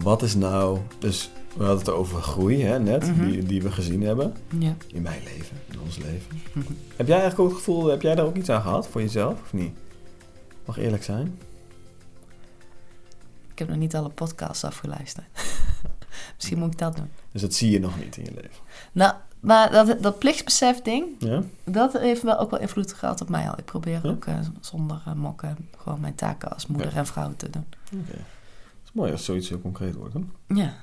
wat 0.02 0.22
is 0.22 0.34
nou. 0.34 0.78
Dus 0.98 1.30
we 1.56 1.62
hadden 1.64 1.78
het 1.78 1.90
over 1.94 2.22
groei, 2.22 2.62
hè, 2.64 2.78
net, 2.78 3.06
Mhm. 3.16 3.26
die, 3.30 3.42
die 3.42 3.62
we 3.62 3.70
gezien 3.70 4.02
hebben. 4.02 4.34
Ja. 4.58 4.74
In 4.92 5.02
mijn 5.02 5.20
leven, 5.24 5.56
in 5.70 5.78
ons 5.84 5.96
leven. 5.96 6.42
heb 6.96 7.06
jij 7.06 7.18
eigenlijk 7.20 7.40
ook 7.40 7.48
het 7.48 7.56
gevoel, 7.64 7.86
heb 7.86 8.02
jij 8.02 8.14
daar 8.14 8.26
ook 8.26 8.36
iets 8.36 8.50
aan 8.50 8.62
gehad 8.62 8.88
voor 8.88 9.00
jezelf, 9.00 9.32
of 9.42 9.52
niet? 9.52 9.70
Mag 10.66 10.78
eerlijk 10.78 11.04
zijn. 11.04 11.38
Ik 13.52 13.58
heb 13.58 13.68
nog 13.68 13.76
niet 13.76 13.94
alle 13.96 14.08
podcasts 14.08 14.64
afgeluisterd. 14.64 15.26
Misschien 16.36 16.58
moet 16.58 16.72
ik 16.72 16.78
dat 16.78 16.96
doen. 16.96 17.10
Dus 17.32 17.40
dat 17.40 17.54
zie 17.54 17.70
je 17.70 17.80
nog 17.80 17.98
niet 17.98 18.16
in 18.16 18.24
je 18.24 18.30
leven. 18.34 18.50
Nou, 18.92 19.14
maar 19.40 19.70
dat, 19.70 20.02
dat 20.02 20.18
plichtsbesef 20.18 20.82
ding, 20.82 21.06
Ja? 21.18 21.42
dat 21.64 21.92
heeft 21.92 22.22
wel 22.22 22.38
ook 22.38 22.50
wel 22.50 22.60
invloed 22.60 22.92
gehad 22.92 23.20
op 23.20 23.28
mij 23.28 23.48
al. 23.48 23.58
Ik 23.58 23.64
probeer 23.64 24.00
Ja? 24.02 24.10
ook 24.10 24.24
eh, 24.26 24.38
zonder 24.60 25.02
eh, 25.06 25.12
mokken 25.12 25.68
gewoon 25.78 26.00
mijn 26.00 26.14
taken 26.14 26.52
als 26.52 26.66
moeder 26.66 26.96
en 26.96 27.06
vrouw 27.06 27.32
te 27.36 27.50
doen. 27.50 27.66
Oké. 27.92 28.10
Het 28.10 28.84
is 28.84 28.92
mooi 28.92 29.12
als 29.12 29.24
zoiets 29.24 29.48
heel 29.48 29.60
concreet 29.60 29.94
wordt, 29.94 30.14
hè? 30.14 30.20
Ja. 30.46 30.74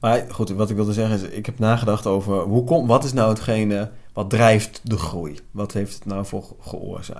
Maar 0.00 0.24
goed, 0.30 0.50
wat 0.50 0.70
ik 0.70 0.76
wilde 0.76 0.92
zeggen 0.92 1.14
is, 1.14 1.22
ik 1.22 1.46
heb 1.46 1.58
nagedacht 1.58 2.06
over 2.06 2.40
hoe 2.42 2.64
kom, 2.64 2.86
wat 2.86 3.04
is 3.04 3.12
nou 3.12 3.28
hetgene 3.28 3.90
wat 4.12 4.30
drijft 4.30 4.80
de 4.82 4.96
groei? 4.98 5.38
Wat 5.50 5.72
heeft 5.72 5.94
het 5.94 6.04
nou 6.04 6.26
voor 6.26 6.44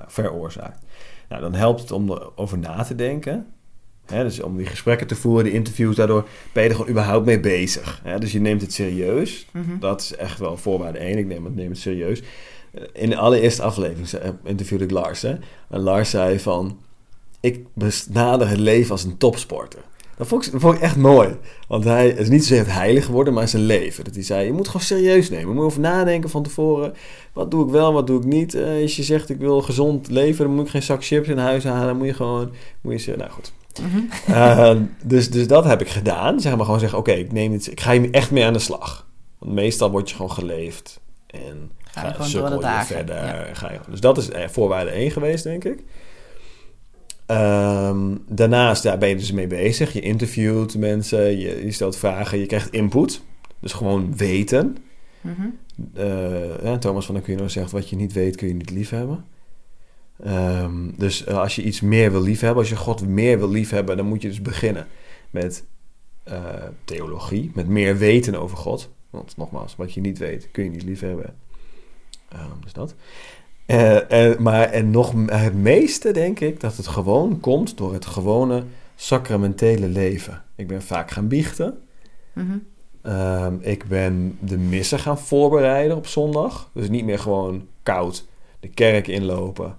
veroorzaakt? 0.09 0.85
Nou, 1.29 1.41
dan 1.43 1.55
helpt 1.55 1.81
het 1.81 1.91
om 1.93 2.11
erover 2.11 2.59
na 2.59 2.83
te 2.83 2.95
denken. 2.95 3.47
Dus 4.07 4.41
om 4.43 4.57
die 4.57 4.67
gesprekken 4.67 5.07
te 5.07 5.15
voeren, 5.17 5.45
die 5.45 5.53
interviews, 5.53 5.97
daardoor 5.97 6.29
ben 6.53 6.63
je 6.63 6.69
er 6.69 6.75
gewoon 6.75 6.91
überhaupt 6.91 7.27
mee 7.27 7.41
bezig. 7.41 8.03
Dus 8.19 8.33
je 8.33 8.41
neemt 8.41 8.61
het 8.61 8.73
serieus. 8.73 9.47
Mhm. 9.51 9.79
Dat 9.79 10.01
is 10.01 10.17
echt 10.17 10.39
wel 10.39 10.57
voorwaarde 10.57 10.99
één. 10.99 11.19
Ik 11.19 11.27
neem 11.27 11.45
het, 11.45 11.55
neem 11.55 11.69
het 11.71 11.79
serieus. 11.79 12.23
Eh, 12.73 12.83
In 12.93 13.11
de 13.11 13.17
allereerste 13.17 13.63
aflevering 13.63 14.09
zei- 14.09 14.33
interviewde 14.45 14.85
ik 14.85 14.91
Lars. 14.91 15.23
Hè? 15.23 15.35
En 15.71 15.81
Lars 15.81 16.11
zei 16.11 16.41
van, 16.41 16.79
ik 17.41 17.67
benader 17.75 18.49
het 18.49 18.59
leven 18.59 18.91
als 18.91 19.05
een 19.05 19.17
topsporter. 19.19 19.81
Dat 20.17 20.27
vond, 20.27 20.47
ik, 20.47 20.53
dat 20.53 20.61
vond 20.61 20.75
ik 20.75 20.81
echt 20.81 20.97
mooi. 20.97 21.37
Want 21.69 21.85
hij 21.85 22.09
is 22.09 22.29
niet 22.29 22.41
zozeer 22.45 22.59
het 22.65 22.73
heilig 22.73 23.05
geworden, 23.05 23.35
maar 23.35 23.49
zijn 23.49 23.63
leven. 23.63 24.05
Dat 24.05 24.15
hij 24.15 24.23
zei, 24.25 24.47
je 24.47 24.53
moet 24.53 24.67
gewoon 24.67 24.83
serieus 24.83 25.31
nemen. 25.31 25.49
Je 25.49 25.55
moet 25.55 25.65
over 25.65 25.81
nadenken 25.81 26.31
van 26.31 26.43
tevoren. 26.43 26.95
Wat 27.33 27.51
doe 27.51 27.65
ik 27.67 27.71
wel, 27.71 27.93
wat 27.93 28.07
doe 28.07 28.19
ik 28.19 28.25
niet? 28.25 28.55
Eh, 28.55 28.83
als 28.83 28.97
je 28.97 29.03
zegt, 29.03 29.31
ik 29.31 29.39
wil 29.39 29.63
gezond 29.63 30.11
leven, 30.11 30.45
dan 30.45 30.55
moet 30.55 30.65
ik 30.65 30.71
geen 30.71 30.83
zak 30.83 31.05
chips 31.05 31.29
in 31.29 31.39
huis 31.39 31.65
halen. 31.65 31.87
Dan 31.87 31.97
moet 31.97 32.07
je 32.07 32.15
gewoon, 32.15 32.51
moet 32.81 32.93
je 32.93 32.99
zeggen, 32.99 33.19
nou 33.19 33.31
goed. 33.31 33.53
Mhm. 33.83 34.33
Eh, 34.37 34.77
dus, 35.05 35.31
dus 35.31 35.47
dat 35.47 35.65
heb 35.65 35.81
ik 35.81 35.89
gedaan. 35.89 36.41
Zeg 36.41 36.57
maar 36.57 36.65
gewoon 36.65 36.81
zeggen, 36.81 36.99
oké, 36.99 37.13
ik 37.13 37.33
neem 37.33 37.53
het, 37.53 37.71
ik 37.71 37.81
ga 37.81 37.93
hier 37.93 38.11
echt 38.11 38.31
mee 38.31 38.45
aan 38.45 38.53
de 38.53 38.59
slag. 38.59 39.07
Want 39.39 39.53
meestal 39.53 39.91
word 39.91 40.09
je 40.11 40.17
gewoon 40.17 40.31
geleefd. 40.33 41.01
En 41.27 41.71
Ga 41.85 42.07
je 42.07 42.13
gewoon 42.13 42.27
sukkel 42.27 42.51
door 42.51 42.61
de 42.61 42.67
je 42.67 42.73
dagen, 42.73 42.97
verder. 42.97 43.15
ja. 43.15 43.45
Ga 43.53 43.73
je, 43.73 43.79
dus 43.91 44.01
dat 44.01 44.19
is 44.19 44.31
eh, 44.31 44.49
voorwaarde 44.49 44.91
1 44.91 45.11
geweest, 45.11 45.45
denk 45.45 45.65
ik. 45.65 45.83
Ehm, 47.27 48.17
daarnaast 48.29 48.83
daar 48.83 48.99
ben 48.99 49.09
je 49.09 49.17
dus 49.17 49.33
mee 49.33 49.47
bezig. 49.47 49.93
Je 49.93 50.01
interviewt 50.01 50.79
mensen, 50.79 51.39
je, 51.39 51.65
je 51.65 51.73
stelt 51.73 51.97
vragen, 51.97 52.39
je 52.39 52.47
krijgt 52.47 52.73
input. 52.73 53.23
Dus 53.61 53.73
gewoon 53.73 54.17
weten. 54.17 54.77
Mhm. 55.21 55.47
Eh, 55.95 56.63
ja, 56.63 56.79
Thomas 56.79 57.07
van 57.07 57.17
Aquino 57.17 57.49
zegt, 57.49 57.71
wat 57.71 57.89
je 57.89 57.97
niet 57.97 58.13
weet 58.13 58.37
kun 58.37 58.49
je 58.49 58.55
niet 58.55 58.71
liefhebben. 58.71 59.25
Ehm 60.23 60.91
dus 60.97 61.25
eh, 61.25 61.39
als 61.39 61.57
je 61.57 61.63
iets 61.63 61.81
meer 61.81 62.11
wil 62.11 62.23
liefhebben, 62.23 62.59
als 62.59 62.69
je 62.69 62.77
God 62.77 63.09
meer 63.09 63.39
wil 63.39 63.51
liefhebben, 63.51 63.97
dan 63.97 64.07
moet 64.07 64.23
je 64.23 64.29
dus 64.29 64.43
beginnen 64.43 64.87
met 65.31 65.65
eh, 66.23 66.65
theologie, 66.85 67.51
met 67.55 67.69
meer 67.69 67.97
weten 67.97 68.35
over 68.41 68.57
God. 68.57 68.91
Want 69.11 69.37
nogmaals, 69.37 69.77
wat 69.77 69.93
je 69.95 70.01
niet 70.01 70.19
weet, 70.19 70.49
kun 70.51 70.65
je 70.65 70.71
niet 70.71 70.83
liefhebben. 70.83 71.35
Ehm 72.29 72.61
dus 72.63 72.73
dat. 72.73 72.95
Eh, 73.67 74.31
eh, 74.31 74.39
maar 74.39 74.71
en 74.71 74.91
nog 74.91 75.13
het 75.27 75.55
meeste 75.55 76.13
denk 76.13 76.41
ik 76.41 76.61
dat 76.61 76.77
het 76.77 76.87
gewoon 76.87 77.41
komt 77.41 77.77
door 77.77 77.93
het 77.93 78.07
gewone 78.07 78.63
sacramentele 78.97 79.89
leven. 79.89 80.43
Ik 80.57 80.67
ben 80.67 80.83
vaak 80.83 81.11
gaan 81.11 81.29
biechten. 81.29 81.79
Mhm. 82.33 82.59
Ehm, 83.03 83.55
ik 83.61 83.89
ben 83.89 84.39
de 84.41 84.59
missen 84.59 84.99
gaan 84.99 85.19
voorbereiden 85.19 85.97
op 85.97 86.07
zondag. 86.07 86.71
Dus 86.73 86.89
niet 86.89 87.05
meer 87.05 87.19
gewoon 87.19 87.67
koud 87.83 88.27
de 88.61 88.69
kerk 88.69 89.07
inlopen, 89.07 89.77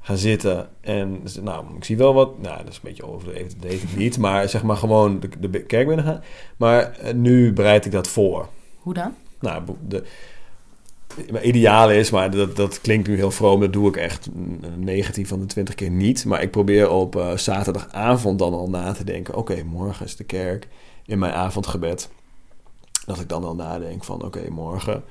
gaan 0.00 0.16
zitten 0.16 0.68
en 0.80 1.22
nou, 1.42 1.64
ik 1.76 1.84
zie 1.84 1.96
wel 1.96 2.14
wat. 2.14 2.38
Nou, 2.38 2.56
dat 2.58 2.68
is 2.68 2.74
een 2.74 2.80
beetje 2.82 3.06
overdreven, 3.06 3.48
dat 3.48 3.70
deed 3.70 3.82
ik 3.82 3.96
niet. 3.96 4.18
Maar 4.24 4.48
zeg 4.48 4.62
maar 4.62 4.76
gewoon 4.76 5.20
de, 5.20 5.50
de 5.50 5.62
kerk 5.62 5.86
binnen 5.86 6.04
gaan. 6.04 6.22
Maar 6.56 6.92
eh, 6.92 7.14
nu 7.14 7.52
bereid 7.52 7.84
ik 7.84 7.92
dat 7.92 8.08
voor. 8.08 8.48
Hoe 8.78 8.94
dan? 8.94 9.14
Nou, 9.40 9.62
de, 9.88 10.04
ideaal 11.42 11.90
is, 11.90 12.10
maar 12.10 12.30
dat, 12.30 12.56
dat 12.56 12.80
klinkt 12.80 13.08
nu 13.08 13.16
heel 13.16 13.30
vroom, 13.30 13.60
dat 13.60 13.72
doe 13.72 13.88
ik 13.88 13.96
echt 13.96 14.28
mm, 14.34 14.58
19 14.76 15.26
van 15.26 15.40
de 15.40 15.46
20 15.46 15.74
keer 15.74 15.90
niet. 15.90 16.24
Maar 16.24 16.42
ik 16.42 16.50
probeer 16.50 16.90
op 16.90 17.16
eh, 17.16 17.36
zaterdagavond 17.36 18.38
dan 18.38 18.52
al 18.52 18.68
na 18.68 18.92
te 18.92 19.04
denken: 19.04 19.34
oké, 19.34 19.62
morgen 19.62 20.06
is 20.06 20.16
de 20.16 20.24
kerk 20.24 20.68
in 21.06 21.18
mijn 21.18 21.32
avondgebed. 21.32 22.08
Dat 23.06 23.20
ik 23.20 23.28
dan 23.28 23.44
al 23.44 23.54
nadenk 23.54 24.04
van: 24.04 24.24
oké, 24.24 24.50
morgen 24.50 25.02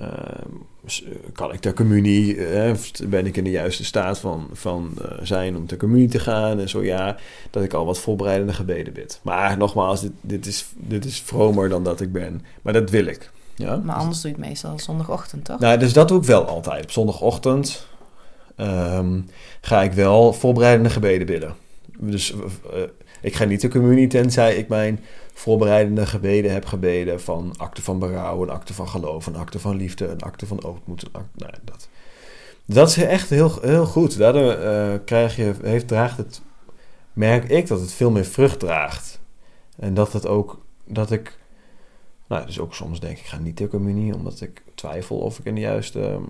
ehm, 0.00 0.50
s- 0.86 1.04
kan 1.32 1.52
ik 1.52 1.60
ter 1.60 1.72
communie, 1.74 2.46
eh, 2.46 2.74
ben 3.08 3.26
ik 3.26 3.36
in 3.36 3.44
de 3.44 3.50
juiste 3.50 3.84
staat 3.84 4.18
van, 4.18 4.48
van 4.52 4.90
eh, 5.02 5.18
zijn 5.22 5.56
om 5.56 5.66
ter 5.66 5.76
communie 5.76 6.08
te 6.08 6.18
gaan? 6.18 6.60
En 6.60 6.68
zo 6.68 6.82
ja, 6.84 7.16
dat 7.50 7.62
ik 7.62 7.72
al 7.72 7.86
wat 7.86 7.98
voorbereidende 7.98 8.52
gebeden 8.52 8.92
bid. 8.92 9.20
Maar 9.22 9.56
nogmaals, 9.56 10.00
dit, 10.00 10.12
dit, 10.20 10.46
is, 10.46 10.66
dit 10.76 11.04
is 11.04 11.20
vromer 11.20 11.68
dan 11.68 11.84
dat 11.84 12.00
ik 12.00 12.12
ben. 12.12 12.42
Maar 12.62 12.72
dat 12.72 12.90
wil 12.90 13.06
ik. 13.06 13.30
Ja? 13.56 13.76
Maar 13.76 13.96
anders 13.96 14.20
doe 14.20 14.30
je 14.30 14.36
het 14.36 14.46
meestal 14.46 14.78
zondagochtend, 14.78 15.44
toch? 15.44 15.58
Nou, 15.58 15.78
dus 15.78 15.92
dat 15.92 16.08
doe 16.08 16.18
ik 16.18 16.24
wel 16.24 16.46
altijd. 16.46 16.82
Op 16.84 16.90
zondagochtend 16.90 17.86
ehm, 18.56 19.20
ga 19.60 19.82
ik 19.82 19.92
wel 19.92 20.32
voorbereidende 20.32 20.90
gebeden 20.90 21.26
bidden. 21.26 21.54
Dus 21.98 22.32
eh, 22.32 22.82
eh, 22.82 22.88
ik 23.20 23.34
ga 23.34 23.44
niet 23.44 23.60
de 23.60 23.68
communie 23.68 24.06
tenzij 24.06 24.56
ik 24.56 24.68
mijn 24.68 25.00
voorbereidende 25.32 26.06
gebeden 26.06 26.52
heb 26.52 26.64
gebeden 26.64 27.20
van 27.20 27.54
akte 27.56 27.82
van 27.82 27.98
berouw, 27.98 28.42
een 28.42 28.50
akte 28.50 28.74
van 28.74 28.88
geloof, 28.88 29.26
een 29.26 29.36
akte 29.36 29.58
van 29.58 29.76
liefde, 29.76 30.06
een 30.06 30.20
akte 30.20 30.46
van 30.46 30.64
ootmoed. 30.64 31.02
Een 31.02 31.12
akte, 31.12 31.28
nou, 31.36 31.52
dat. 31.64 31.88
dat 32.64 32.88
is 32.88 32.96
echt 32.96 33.30
heel, 33.30 33.58
heel 33.60 33.86
goed. 33.86 34.18
Daardoor 34.18 34.52
eh, 34.52 34.94
krijg 35.04 35.36
je, 35.36 35.54
heeft, 35.62 35.88
draagt 35.88 36.16
het, 36.16 36.42
merk 37.12 37.48
ik 37.48 37.66
dat 37.66 37.80
het 37.80 37.92
veel 37.92 38.10
meer 38.10 38.24
vrucht 38.24 38.58
draagt. 38.58 39.20
En 39.78 39.94
dat 39.94 40.12
het 40.12 40.26
ook, 40.26 40.60
dat 40.84 41.10
ik 41.10 41.38
nou, 42.34 42.46
dus 42.46 42.58
ook 42.58 42.74
soms 42.74 43.00
denk 43.00 43.12
ik, 43.12 43.18
ik 43.22 43.26
ga 43.26 43.38
niet 43.38 43.56
ter 43.56 43.68
communie, 43.68 44.14
omdat 44.14 44.40
ik 44.40 44.62
twijfel 44.74 45.16
of 45.18 45.38
ik 45.38 45.44
een 45.44 45.54
de 45.54 45.60
juiste 45.60 46.00
ehm, 46.00 46.22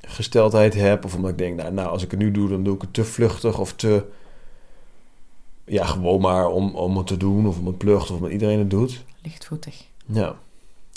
gesteldheid 0.00 0.74
heb. 0.74 1.04
Of 1.04 1.14
omdat 1.14 1.30
ik 1.30 1.38
denk, 1.38 1.56
nou, 1.56 1.72
nou, 1.72 1.88
als 1.88 2.02
ik 2.02 2.10
het 2.10 2.20
nu 2.20 2.30
doe, 2.30 2.48
dan 2.48 2.64
doe 2.64 2.74
ik 2.74 2.80
het 2.80 2.92
te 2.94 3.04
vluchtig 3.04 3.58
of 3.58 3.72
te... 3.72 4.04
Ja, 5.64 5.84
gewoon 5.84 6.20
maar 6.20 6.48
om, 6.48 6.74
om 6.74 6.96
het 6.96 7.06
te 7.06 7.16
doen, 7.16 7.46
of 7.46 7.58
om 7.58 7.66
het 7.66 7.78
plucht, 7.78 8.10
of 8.10 8.16
omdat 8.16 8.30
iedereen 8.30 8.58
het 8.58 8.70
doet. 8.70 9.04
Lichtvoetig. 9.22 9.84
Ja, 10.06 10.36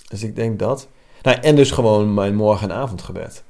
dus 0.09 0.23
ik 0.23 0.35
denk 0.35 0.59
dat. 0.59 0.87
Nou, 1.21 1.37
en 1.41 1.55
dus 1.55 1.71
gewoon 1.71 2.13
mijn 2.13 2.35
morgen- 2.35 2.69
en 2.69 2.75
avondgebed. 2.77 3.43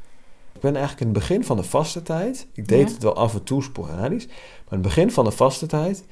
Ik 0.53 0.62
ben 0.62 0.75
eigenlijk 0.75 1.01
in 1.05 1.07
het 1.13 1.19
begin 1.19 1.43
van 1.43 1.57
de 1.57 1.63
vaste 1.63 2.03
tijd, 2.03 2.47
ik 2.53 2.67
deed 2.67 2.88
Ja. 2.88 2.93
het 2.93 3.03
wel 3.03 3.15
af 3.15 3.33
en 3.33 3.43
toe 3.43 3.63
sporadisch, 3.63 4.25
maar 4.25 4.36
in 4.77 4.77
het 4.77 4.81
begin 4.81 5.12
van 5.12 5.25
de 5.25 5.31
vaste 5.31 5.65
tijd 5.65 6.03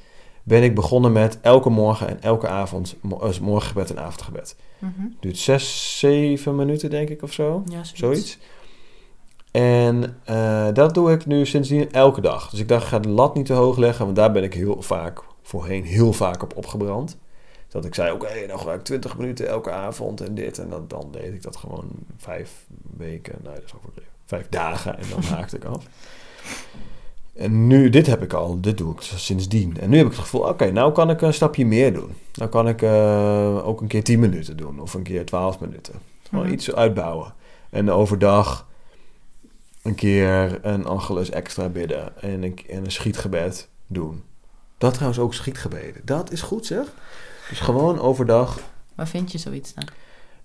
ben 0.46 0.62
ik 0.62 0.74
begonnen 0.74 1.12
met 1.12 1.38
elke 1.40 1.70
morgen 1.70 2.08
en 2.08 2.22
elke 2.22 2.48
avond 2.48 2.96
eh, 3.20 3.38
morgengebed 3.40 3.90
en 3.90 3.98
avondgebed. 3.98 4.56
Mhm. 4.78 5.06
Duurt 5.20 5.38
zes, 5.38 5.98
zeven 5.98 6.56
minuten 6.56 6.90
denk 6.90 7.08
ik 7.08 7.22
of 7.22 7.32
zo. 7.32 7.62
Ja, 7.64 7.84
zoiets. 7.84 7.98
zoiets. 7.98 8.38
En 9.50 10.20
eh, 10.24 10.68
dat 10.72 10.94
doe 10.94 11.12
ik 11.12 11.26
nu 11.26 11.46
sindsdien 11.46 11.92
elke 11.92 12.20
dag. 12.20 12.50
Dus 12.50 12.60
ik 12.60 12.68
dacht, 12.68 12.82
ik 12.82 12.88
ga 12.88 12.98
de 12.98 13.08
lat 13.08 13.34
niet 13.34 13.46
te 13.46 13.52
hoog 13.52 13.76
leggen, 13.76 14.04
want 14.04 14.16
daar 14.16 14.32
ben 14.32 14.42
ik 14.42 14.54
heel 14.54 14.82
vaak 14.82 15.22
voorheen 15.42 15.84
heel 15.84 16.12
vaak 16.12 16.42
op 16.42 16.56
opgebrand. 16.56 17.18
Dat 17.68 17.84
ik 17.84 17.94
zei, 17.94 18.12
oké, 18.12 18.46
dan 18.46 18.58
ga 18.58 18.72
ik 18.72 18.84
20 18.84 19.18
minuten 19.18 19.48
elke 19.48 19.70
avond 19.70 20.20
en 20.20 20.34
dit. 20.34 20.58
En 20.58 20.68
dan, 20.68 20.84
dan 20.88 21.08
deed 21.10 21.34
ik 21.34 21.42
dat 21.42 21.56
gewoon 21.56 21.90
vijf 22.16 22.66
weken, 22.96 23.38
nou 23.42 23.54
dat 23.54 23.64
is 23.64 23.74
overdreven, 23.74 24.12
vijf 24.24 24.48
dagen 24.48 24.98
en 24.98 25.04
dan 25.10 25.22
haakte 25.36 25.56
ik 25.56 25.64
af. 25.64 25.86
En 27.36 27.66
nu, 27.66 27.88
dit 27.88 28.06
heb 28.06 28.22
ik 28.22 28.32
al, 28.32 28.60
dit 28.60 28.78
doe 28.78 28.92
ik 28.92 29.00
sindsdien. 29.00 29.76
En 29.80 29.90
nu 29.90 29.96
heb 29.96 30.06
ik 30.06 30.12
het 30.12 30.20
gevoel, 30.20 30.48
oké, 30.48 30.70
nou 30.70 30.92
kan 30.92 31.10
ik 31.10 31.20
een 31.20 31.34
stapje 31.34 31.66
meer 31.66 31.92
doen. 31.92 32.14
Nou 32.34 32.50
kan 32.50 32.68
ik 32.68 32.82
eh, 32.82 33.66
ook 33.66 33.80
een 33.80 33.86
keer 33.86 34.04
10 34.04 34.20
minuten 34.20 34.56
doen 34.56 34.80
of 34.80 34.94
een 34.94 35.02
keer 35.02 35.26
12 35.26 35.60
minuten. 35.60 35.94
Gewoon 36.28 36.52
iets 36.52 36.74
uitbouwen. 36.74 37.34
En 37.70 37.90
overdag 37.90 38.66
een 39.82 39.94
keer 39.94 40.58
een 40.62 40.86
angelus 40.86 41.30
extra 41.30 41.68
bidden 41.68 42.22
en 42.22 42.42
een, 42.42 42.58
en 42.68 42.84
een 42.84 42.90
schietgebed 42.90 43.68
doen. 43.86 44.22
Dat 44.78 44.92
trouwens 44.94 45.20
ook 45.20 45.34
schietgebeden. 45.34 46.02
Dat 46.04 46.32
is 46.32 46.42
goed 46.42 46.66
zeg. 46.66 46.86
Dus 47.48 47.60
gewoon 47.60 48.00
overdag. 48.00 48.60
Waar 48.94 49.08
vind 49.08 49.32
je 49.32 49.38
zoiets 49.38 49.74
dan? 49.74 49.84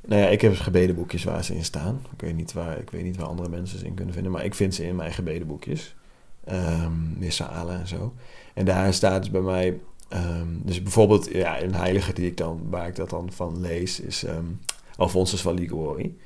Nou 0.05 0.21
ja, 0.21 0.27
ik 0.27 0.41
heb 0.41 0.55
gebedenboekjes 0.55 1.23
waar 1.23 1.43
ze 1.43 1.55
in 1.55 1.63
staan. 1.63 2.05
Ik 2.13 2.21
weet 2.21 2.35
niet 2.35 2.53
waar, 2.53 2.79
ik 2.79 2.89
weet 2.89 3.03
niet 3.03 3.17
waar 3.17 3.27
andere 3.27 3.49
mensen 3.49 3.79
ze 3.79 3.85
in 3.85 3.93
kunnen 3.93 4.13
vinden, 4.13 4.31
maar 4.31 4.45
ik 4.45 4.55
vind 4.55 4.75
ze 4.75 4.85
in 4.85 4.95
mijn 4.95 5.13
gebedenboekjes. 5.13 5.95
Ehm 6.43 7.19
Missalen 7.19 7.79
en 7.79 7.87
zo. 7.87 8.13
En 8.53 8.65
daar 8.65 8.93
staat 8.93 9.21
dus 9.21 9.31
bij 9.31 9.41
mij, 9.41 9.79
ehm, 10.09 10.47
dus 10.63 10.83
bijvoorbeeld 10.83 11.31
ja, 11.31 11.61
een 11.61 11.75
heilige 11.75 12.13
die 12.13 12.25
ik 12.25 12.37
dan, 12.37 12.61
waar 12.69 12.87
ik 12.87 12.95
dat 12.95 13.09
dan 13.09 13.31
van 13.31 13.61
lees, 13.61 13.99
is 13.99 14.23
ehm 14.23 14.45
Alphonsus 14.95 15.41
van 15.41 15.53
Liguori. 15.53 16.17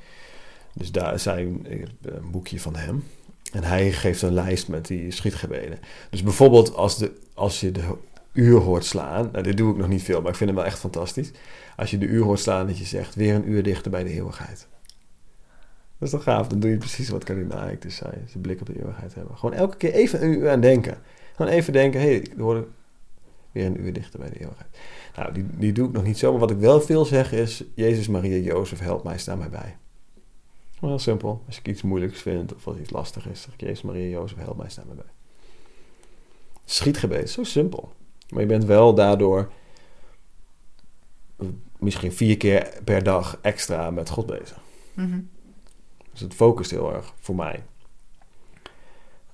Dus 0.72 0.92
daar 0.92 1.20
zijn 1.20 1.66
een 2.02 2.30
boekje 2.30 2.60
van 2.60 2.76
hem. 2.76 3.04
En 3.52 3.64
hij 3.64 3.92
geeft 3.92 4.22
een 4.22 4.32
lijst 4.32 4.68
met 4.68 4.86
die 4.86 5.10
schietgebeden. 5.10 5.78
Dus 6.10 6.22
bijvoorbeeld 6.22 6.74
als, 6.74 6.98
de, 6.98 7.12
als 7.34 7.60
je 7.60 7.72
de 7.72 7.94
uur 8.32 8.60
hoort 8.60 8.84
slaan. 8.84 9.28
Nou, 9.32 9.44
dit 9.44 9.56
doe 9.56 9.72
ik 9.72 9.76
nog 9.76 9.88
niet 9.88 10.02
veel, 10.02 10.20
maar 10.20 10.30
ik 10.30 10.36
vind 10.36 10.50
hem 10.50 10.58
wel 10.58 10.68
echt 10.68 10.78
fantastisch. 10.78 11.30
Als 11.76 11.90
je 11.90 11.98
de 11.98 12.06
uur 12.06 12.22
hoort 12.22 12.40
slaan, 12.40 12.66
dat 12.66 12.78
je 12.78 12.84
zegt: 12.84 13.14
weer 13.14 13.34
een 13.34 13.50
uur 13.50 13.62
dichter 13.62 13.90
bij 13.90 14.04
de 14.04 14.10
eeuwigheid. 14.10 14.66
Dat 15.98 16.08
is 16.08 16.10
toch 16.10 16.22
gaaf? 16.22 16.48
Dan 16.48 16.60
doe 16.60 16.70
je 16.70 16.76
precies 16.76 17.08
wat 17.08 17.24
kardinaal 17.24 17.58
Eijk 17.58 17.82
dus 17.82 17.96
zei. 17.96 18.12
Zijn 18.26 18.42
blik 18.42 18.60
op 18.60 18.66
de 18.66 18.78
eeuwigheid 18.78 19.14
hebben. 19.14 19.38
Gewoon 19.38 19.54
elke 19.54 19.76
keer 19.76 19.92
even 19.92 20.22
een 20.22 20.30
uur 20.30 20.50
aan 20.50 20.60
denken. 20.60 20.98
Gewoon 21.34 21.52
even 21.52 21.72
denken: 21.72 22.00
hé, 22.00 22.06
hey, 22.06 22.16
ik 22.16 22.34
hoor 22.38 22.66
weer 23.52 23.66
een 23.66 23.80
uur 23.80 23.92
dichter 23.92 24.18
bij 24.18 24.30
de 24.30 24.40
eeuwigheid. 24.40 24.78
Nou, 25.16 25.32
die, 25.32 25.46
die 25.50 25.72
doe 25.72 25.86
ik 25.86 25.92
nog 25.92 26.02
niet 26.02 26.18
zo. 26.18 26.30
Maar 26.30 26.40
wat 26.40 26.50
ik 26.50 26.58
wel 26.58 26.80
veel 26.80 27.04
zeg 27.04 27.32
is: 27.32 27.64
Jezus, 27.74 28.08
Maria, 28.08 28.36
Jozef, 28.36 28.78
help 28.78 29.04
mij, 29.04 29.18
sta 29.18 29.34
mij 29.36 29.50
bij. 29.50 29.76
Gewoon 30.74 30.90
heel 30.90 30.98
simpel. 30.98 31.42
Als 31.46 31.58
ik 31.58 31.68
iets 31.68 31.82
moeilijks 31.82 32.22
vind 32.22 32.54
of 32.54 32.66
als 32.66 32.76
iets 32.76 32.90
lastig 32.90 33.28
is, 33.28 33.40
zeg 33.42 33.54
Jezus, 33.56 33.82
Maria, 33.82 34.08
Jozef, 34.08 34.38
help 34.38 34.56
mij, 34.56 34.68
sta 34.68 34.82
mij 34.86 34.96
bij. 34.96 35.12
Schietgebed, 36.64 37.30
zo 37.30 37.44
simpel. 37.44 37.92
Maar 38.28 38.40
je 38.40 38.46
bent 38.46 38.64
wel 38.64 38.94
daardoor 38.94 39.50
misschien 41.78 42.12
vier 42.12 42.36
keer 42.36 42.72
per 42.84 43.02
dag 43.02 43.38
extra 43.42 43.90
met 43.90 44.10
God 44.10 44.26
bezig. 44.26 44.60
Mhm. 44.94 45.20
Dus 46.16 46.24
het 46.24 46.34
focust 46.34 46.70
heel 46.70 46.94
erg 46.94 47.12
voor 47.20 47.34
mij. 47.34 47.62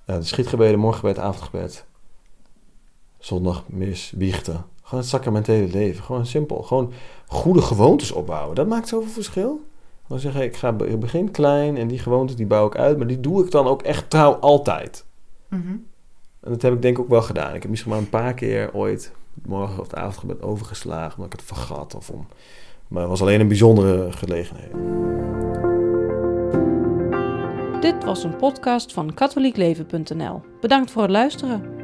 Uh, 0.06 0.16
de 0.16 0.22
schietgebeden, 0.22 0.78
morgengebed, 0.78 1.18
avondgebed, 1.18 1.84
zondag, 3.18 3.64
mis, 3.66 4.12
biechten. 4.16 4.64
Gewoon 4.82 5.00
het 5.00 5.08
sacramentele 5.08 5.68
leven. 5.72 6.04
Gewoon 6.04 6.26
simpel. 6.26 6.62
Gewoon 6.62 6.92
goede 7.26 7.62
gewoontes 7.62 8.12
opbouwen. 8.12 8.54
Dat 8.54 8.66
maakt 8.66 8.88
zoveel 8.88 9.10
verschil. 9.10 9.64
Dan 10.06 10.18
zeggen, 10.18 10.42
ik, 10.42 10.56
ga, 10.56 10.74
ik 10.84 11.00
begin 11.00 11.30
klein 11.30 11.76
en 11.76 11.88
die 11.88 11.98
gewoontes 11.98 12.36
die 12.36 12.46
bouw 12.46 12.66
ik 12.66 12.76
uit. 12.76 12.98
Maar 12.98 13.06
die 13.06 13.20
doe 13.20 13.44
ik 13.44 13.50
dan 13.50 13.66
ook 13.66 13.82
echt 13.82 14.10
trouw 14.10 14.32
altijd. 14.32 15.04
Mhm. 15.48 15.68
En 16.40 16.50
dat 16.50 16.62
heb 16.62 16.72
ik 16.72 16.82
denk 16.82 16.96
ik 16.96 17.02
ook 17.02 17.10
wel 17.10 17.22
gedaan. 17.22 17.54
Ik 17.54 17.62
heb 17.62 17.70
misschien 17.70 17.90
maar 17.90 18.00
een 18.00 18.08
paar 18.08 18.34
keer 18.34 18.74
ooit 18.74 19.12
morgen 19.44 19.80
of 19.80 19.88
de 19.88 19.96
avondgebed 19.96 20.42
overgeslagen. 20.42 21.16
Omdat 21.16 21.32
ik 21.32 21.40
het 21.40 21.48
vergat. 21.48 21.94
Of 21.94 22.10
om, 22.10 22.26
maar 22.88 23.00
het 23.00 23.10
was 23.10 23.22
alleen 23.22 23.40
een 23.40 23.48
bijzondere 23.48 24.12
gelegenheid. 24.12 24.70
Dit 27.82 28.04
was 28.04 28.24
een 28.24 28.36
podcast 28.36 28.92
van 28.92 29.14
katholiekleven.nl. 29.14 30.42
Bedankt 30.60 30.90
voor 30.90 31.02
het 31.02 31.10
luisteren. 31.10 31.81